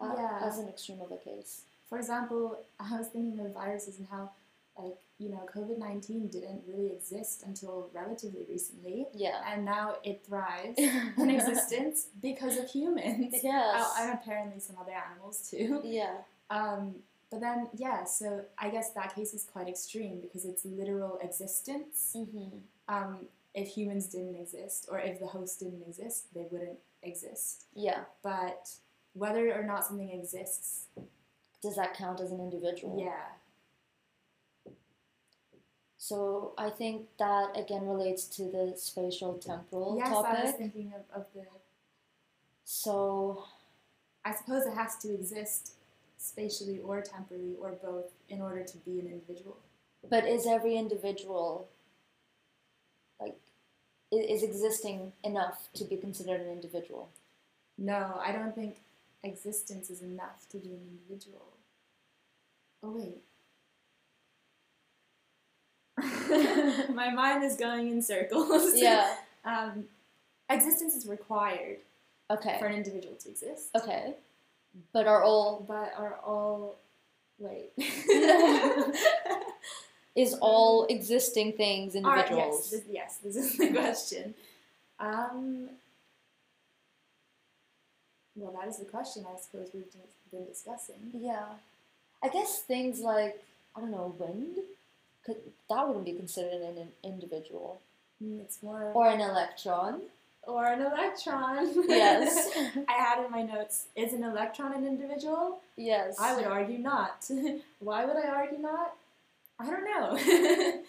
uh, 0.00 0.14
Yeah. 0.16 0.38
as 0.42 0.58
an 0.58 0.68
extreme 0.68 1.00
of 1.00 1.10
a 1.12 1.16
case. 1.16 1.62
For 1.88 1.98
example, 1.98 2.58
I 2.80 2.98
was 2.98 3.08
thinking 3.08 3.38
of 3.44 3.52
viruses 3.52 3.98
and 3.98 4.08
how, 4.08 4.30
like, 4.78 4.96
you 5.18 5.28
know, 5.30 5.46
COVID 5.54 5.78
19 5.78 6.28
didn't 6.28 6.62
really 6.68 6.92
exist 6.92 7.42
until 7.46 7.88
relatively 7.92 8.44
recently. 8.48 9.06
Yeah. 9.14 9.42
And 9.50 9.64
now 9.64 9.96
it 10.04 10.24
thrives 10.26 10.78
in 11.22 11.30
existence 11.30 12.06
because 12.20 12.56
of 12.58 12.68
humans. 12.70 13.34
Yes. 13.42 13.74
Oh, 13.78 13.94
and 14.00 14.12
apparently 14.12 14.60
some 14.60 14.76
other 14.78 14.92
animals 14.92 15.48
too. 15.50 15.80
yeah. 15.84 16.18
Um, 16.50 16.96
but 17.30 17.40
then, 17.40 17.68
yeah, 17.74 18.04
so 18.04 18.44
I 18.58 18.68
guess 18.70 18.90
that 18.90 19.14
case 19.14 19.34
is 19.34 19.44
quite 19.52 19.68
extreme 19.68 20.20
because 20.20 20.44
it's 20.44 20.64
literal 20.64 21.18
existence. 21.22 22.14
hmm 22.14 22.58
Um, 22.88 23.26
if 23.56 23.68
humans 23.68 24.06
didn't 24.06 24.36
exist, 24.36 24.86
or 24.90 25.00
if 25.00 25.18
the 25.18 25.26
host 25.26 25.58
didn't 25.60 25.82
exist, 25.88 26.32
they 26.34 26.46
wouldn't 26.50 26.78
exist. 27.02 27.64
Yeah. 27.74 28.00
But 28.22 28.68
whether 29.14 29.52
or 29.58 29.64
not 29.64 29.84
something 29.84 30.10
exists, 30.10 30.86
Does 31.62 31.74
that 31.76 31.94
count 31.94 32.20
as 32.20 32.30
an 32.30 32.38
individual? 32.38 33.00
yeah, 33.00 33.32
So 35.96 36.52
I 36.56 36.70
think 36.70 37.06
that 37.18 37.56
again 37.56 37.88
relates 37.88 38.24
to 38.36 38.42
the 38.42 38.74
spatial 38.76 39.34
temporal 39.38 39.96
yes, 39.98 40.08
I 40.08 40.44
was 40.44 40.54
thinking 40.54 40.92
of, 40.94 41.20
of 41.20 41.26
the. 41.34 41.46
So 42.64 43.42
I 44.24 44.34
suppose 44.34 44.66
it 44.66 44.74
has 44.74 44.96
to 44.98 45.12
exist 45.12 45.72
spatially 46.18 46.78
or 46.78 47.00
temporally 47.00 47.56
or 47.60 47.72
both 47.72 48.12
in 48.28 48.40
order 48.40 48.62
to 48.62 48.76
be 48.78 49.00
an 49.00 49.06
individual. 49.06 49.56
But 50.08 50.28
is 50.28 50.46
every 50.46 50.76
individual 50.76 51.68
is 54.12 54.42
existing 54.42 55.12
enough 55.24 55.68
to 55.74 55.84
be 55.84 55.96
considered 55.96 56.40
an 56.40 56.48
individual? 56.48 57.08
No, 57.78 58.20
I 58.24 58.32
don't 58.32 58.54
think 58.54 58.76
existence 59.22 59.90
is 59.90 60.02
enough 60.02 60.46
to 60.50 60.58
be 60.58 60.68
an 60.68 60.80
individual. 61.08 61.46
Oh 62.82 62.92
wait. 62.92 63.22
My 66.94 67.10
mind 67.10 67.42
is 67.44 67.56
going 67.56 67.88
in 67.90 68.02
circles. 68.02 68.72
Yeah. 68.76 69.14
Um, 69.44 69.84
existence 70.50 70.94
is 70.94 71.06
required 71.06 71.78
Okay. 72.30 72.56
for 72.58 72.66
an 72.66 72.74
individual 72.74 73.14
to 73.16 73.28
exist. 73.28 73.68
Okay. 73.76 74.14
But 74.92 75.06
are 75.06 75.22
all 75.22 75.64
But 75.66 75.92
are 75.96 76.18
all 76.24 76.76
wait. 77.38 77.70
is 80.16 80.34
all 80.40 80.86
existing 80.86 81.52
things 81.52 81.94
Are- 81.94 81.98
individuals? 81.98 82.68
yes, 82.68 82.70
this, 82.70 82.82
yes, 82.90 83.16
this 83.22 83.36
is 83.36 83.56
the 83.58 83.68
question. 83.72 84.34
Um, 84.98 85.68
well, 88.34 88.52
that 88.58 88.68
is 88.68 88.78
the 88.78 88.84
question 88.84 89.24
I 89.32 89.38
suppose 89.38 89.68
we've 89.72 89.84
been 90.30 90.46
discussing. 90.46 90.96
Yeah. 91.12 91.44
I 92.22 92.28
guess 92.28 92.60
things 92.60 93.00
like 93.00 93.42
I 93.76 93.80
don't 93.80 93.90
know, 93.90 94.14
wind 94.18 94.56
could 95.24 95.36
that 95.68 95.86
wouldn't 95.86 96.04
be 96.06 96.12
considered 96.12 96.52
an, 96.62 96.78
an 96.78 96.88
individual. 97.04 97.80
Mm, 98.22 98.40
It's 98.40 98.62
more 98.62 98.92
Or 98.94 99.08
an 99.08 99.20
electron. 99.20 100.00
or 100.44 100.64
an 100.66 100.80
electron. 100.80 101.68
Yes. 101.88 102.50
I 102.88 102.92
had 102.92 103.24
in 103.24 103.30
my 103.30 103.42
notes: 103.42 103.86
is 103.94 104.12
an 104.12 104.24
electron 104.24 104.72
an 104.72 104.86
individual? 104.86 105.60
yes. 105.76 106.16
I 106.18 106.34
would 106.34 106.44
argue 106.46 106.78
not. 106.78 107.28
Why 107.80 108.04
would 108.06 108.16
I 108.16 108.28
argue 108.28 108.58
not? 108.58 108.94
I 109.58 109.66
don't 109.66 109.84
know. 109.84 110.16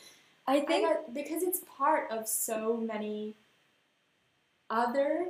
I 0.47 0.57
I 0.57 0.59
think 0.61 0.87
got, 0.87 1.13
because 1.13 1.43
it's 1.43 1.61
part 1.77 2.09
of 2.11 2.27
so 2.27 2.77
many 2.77 3.35
other 4.69 5.27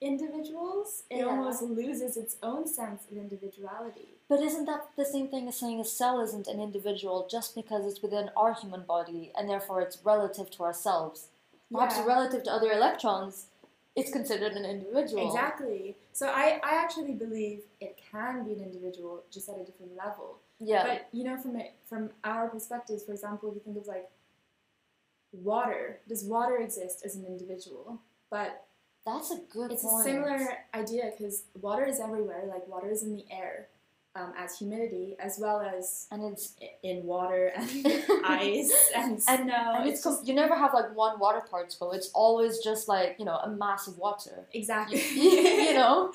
individuals, 0.00 1.04
it 1.10 1.18
Yeah. 1.18 1.26
almost 1.26 1.62
loses 1.62 2.16
its 2.16 2.36
own 2.42 2.66
sense 2.66 3.04
of 3.10 3.16
individuality. 3.16 4.08
But 4.28 4.40
isn't 4.40 4.64
that 4.66 4.90
the 4.96 5.04
same 5.04 5.28
thing 5.28 5.48
as 5.48 5.56
saying 5.58 5.80
a 5.80 5.84
cell 5.84 6.20
isn't 6.20 6.46
an 6.46 6.60
individual 6.60 7.26
just 7.28 7.54
because 7.54 7.84
it's 7.84 8.00
within 8.02 8.30
our 8.36 8.54
human 8.54 8.82
body 8.82 9.32
and 9.36 9.48
therefore 9.48 9.80
it's 9.82 10.04
relative 10.04 10.50
to 10.52 10.64
ourselves? 10.64 11.28
Perhaps 11.72 11.96
Yeah. 11.98 12.06
relative 12.06 12.42
to 12.44 12.50
other 12.52 12.72
electrons, 12.72 13.46
it's 13.94 14.10
considered 14.10 14.52
an 14.52 14.64
individual. 14.64 15.26
Exactly. 15.26 15.96
So 16.12 16.28
I, 16.28 16.60
I 16.62 16.74
actually 16.76 17.12
believe 17.14 17.62
it 17.80 17.96
can 18.10 18.44
be 18.44 18.52
an 18.54 18.62
individual 18.62 19.22
just 19.30 19.48
at 19.48 19.58
a 19.58 19.64
different 19.64 19.96
level. 19.96 20.38
Yeah. 20.60 20.86
But 20.86 21.08
you 21.12 21.24
know, 21.24 21.36
from 21.36 21.56
it, 21.56 21.74
from 21.88 22.10
our 22.22 22.48
perspectives, 22.48 23.04
for 23.04 23.12
example, 23.12 23.48
if 23.48 23.54
you 23.56 23.60
think 23.64 23.78
of 23.78 23.86
like 23.86 24.08
water, 25.32 26.00
does 26.08 26.24
water 26.24 26.58
exist 26.58 27.02
as 27.04 27.16
an 27.16 27.24
individual? 27.24 28.00
But 28.30 28.66
That's 29.06 29.30
a 29.30 29.40
good 29.50 29.72
it's 29.72 29.82
point. 29.82 30.06
a 30.06 30.10
similar 30.10 30.48
idea 30.74 31.10
because 31.16 31.44
water 31.60 31.84
is 31.86 31.98
everywhere. 32.00 32.44
Like 32.46 32.68
water 32.68 32.90
is 32.90 33.02
in 33.02 33.14
the 33.14 33.24
air 33.30 33.68
um, 34.16 34.32
as 34.36 34.58
humidity, 34.58 35.16
as 35.20 35.38
well 35.38 35.60
as 35.60 36.06
and 36.10 36.24
it's 36.24 36.54
in 36.82 37.04
water 37.04 37.52
and 37.54 37.68
ice 38.24 38.90
and 38.96 39.12
and, 39.12 39.22
snow. 39.22 39.74
and 39.78 39.88
it's, 39.88 40.02
com- 40.02 40.20
you 40.24 40.34
never 40.34 40.56
have 40.56 40.74
like 40.74 40.94
one 40.96 41.18
water 41.20 41.42
particle. 41.48 41.92
It's 41.92 42.10
always 42.12 42.58
just 42.58 42.88
like 42.88 43.16
you 43.18 43.24
know 43.24 43.36
a 43.36 43.48
mass 43.50 43.86
of 43.86 43.98
water. 43.98 44.46
exactly. 44.52 45.00
you 45.14 45.74
know. 45.74 46.12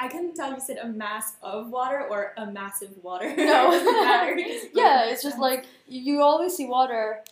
I 0.00 0.08
couldn't 0.08 0.34
tell 0.34 0.50
if 0.52 0.58
you 0.58 0.64
said 0.64 0.78
a 0.78 0.88
mass 0.88 1.34
of 1.42 1.68
water 1.70 2.06
or 2.08 2.32
a 2.36 2.46
massive 2.46 2.90
water. 3.02 3.34
No. 3.36 3.72
It 3.72 3.84
doesn't 3.84 4.04
matter. 4.04 4.38
Yeah, 4.72 5.06
it's 5.10 5.22
just 5.22 5.38
like 5.38 5.66
you 5.86 6.22
always 6.22 6.56
see 6.56 6.66
water 6.66 7.22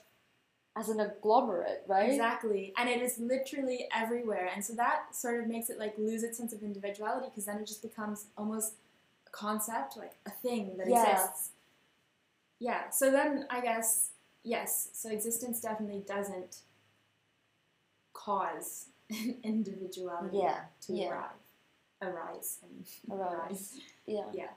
as 0.76 0.88
an 0.88 1.00
agglomerate, 1.00 1.84
right? 1.86 2.10
Exactly. 2.10 2.72
And 2.78 2.88
it 2.88 3.02
is 3.02 3.18
literally 3.18 3.88
everywhere. 3.94 4.50
And 4.54 4.64
so 4.64 4.74
that 4.74 5.14
sort 5.14 5.40
of 5.40 5.46
makes 5.46 5.68
it 5.68 5.78
like 5.78 5.96
lose 5.98 6.22
its 6.22 6.38
sense 6.38 6.52
of 6.52 6.62
individuality 6.62 7.26
because 7.28 7.44
then 7.44 7.58
it 7.58 7.66
just 7.66 7.82
becomes 7.82 8.26
almost 8.38 8.74
concept, 9.32 9.96
like 9.96 10.12
a 10.26 10.30
thing 10.30 10.76
that 10.78 10.88
Yeah. 10.88 11.12
exists. 11.12 11.50
yeah. 12.60 12.90
So 12.90 13.10
then 13.10 13.46
I 13.50 13.60
guess 13.60 14.10
yes. 14.44 14.88
So 14.92 15.10
existence 15.10 15.60
definitely 15.60 16.04
doesn't 16.06 16.58
cause 18.12 18.86
individuality 19.42 20.38
Yeah, 20.38 20.60
to 20.86 20.92
yeah. 20.92 21.08
arrive, 21.10 21.40
arise, 22.02 22.58
and 22.62 22.86
Arise. 23.10 23.74
Yeah. 24.06 24.26
Yeah. 24.32 24.50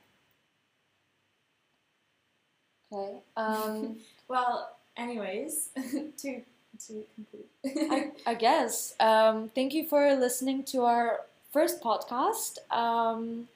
Okay. 2.94 3.18
Um, 3.36 3.98
Well, 4.28 4.76
anyways, 4.98 5.70
to 5.76 6.42
to 6.88 7.04
conclude. 7.16 7.92
I, 7.92 8.12
I 8.26 8.34
guess. 8.34 8.94
Um, 9.00 9.50
thank 9.56 9.74
you 9.74 9.88
for 9.88 10.14
listening 10.16 10.64
to 10.66 10.84
our 10.84 11.22
first 11.54 11.82
podcast. 11.82 12.58
Um, 12.72 13.48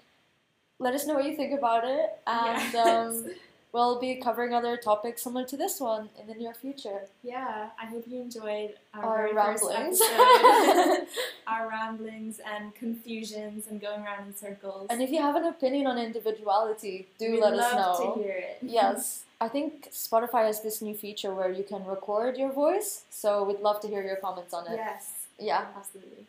let 0.80 0.94
us 0.96 1.06
know 1.06 1.14
what 1.16 1.26
you 1.26 1.36
think 1.36 1.58
about 1.58 1.84
it, 1.86 2.10
and 2.26 2.74
Yes. 2.74 2.88
um, 2.88 3.32
we'll 3.74 4.00
be 4.00 4.16
covering 4.16 4.54
other 4.54 4.78
topics 4.78 5.22
similar 5.24 5.46
to 5.46 5.58
this 5.58 5.80
one 5.80 6.10
in 6.20 6.28
the 6.28 6.34
near 6.36 6.54
future. 6.54 7.02
yeah, 7.24 7.70
I 7.82 7.86
hope 7.86 8.06
you 8.08 8.22
enjoyed 8.22 8.76
our, 8.94 9.28
Our 9.28 9.34
ramblings. 9.34 10.02
our 11.48 11.68
ramblings 11.70 12.40
and 12.40 12.74
confusions 12.76 13.68
and 13.68 13.82
going 13.82 14.02
around 14.02 14.28
in 14.28 14.36
circles. 14.36 14.88
and 14.90 15.02
if 15.02 15.10
you 15.12 15.22
have 15.22 15.36
an 15.36 15.46
opinion 15.46 15.88
on 15.88 15.98
individuality, 15.98 17.08
do 17.18 17.32
We'd 17.34 17.42
let 17.42 17.54
us 17.54 17.74
love 17.74 18.00
know. 18.00 18.16
to 18.16 18.22
hear 18.22 18.34
it. 18.34 18.58
yes. 18.64 19.24
I 19.42 19.48
think 19.48 19.90
Spotify 19.92 20.46
has 20.48 20.62
this 20.62 20.82
new 20.82 20.96
feature 20.96 21.34
where 21.34 21.50
you 21.52 21.64
can 21.64 21.86
record 21.86 22.38
your 22.38 22.52
voice, 22.52 23.04
so 23.10 23.44
we'd 23.44 23.62
love 23.62 23.80
to 23.82 23.88
hear 23.88 24.02
your 24.04 24.18
comments 24.18 24.54
on 24.54 24.68
it. 24.68 24.76
yes. 24.76 25.14
Yeah. 25.40 25.66
Absolutely. 25.78 26.26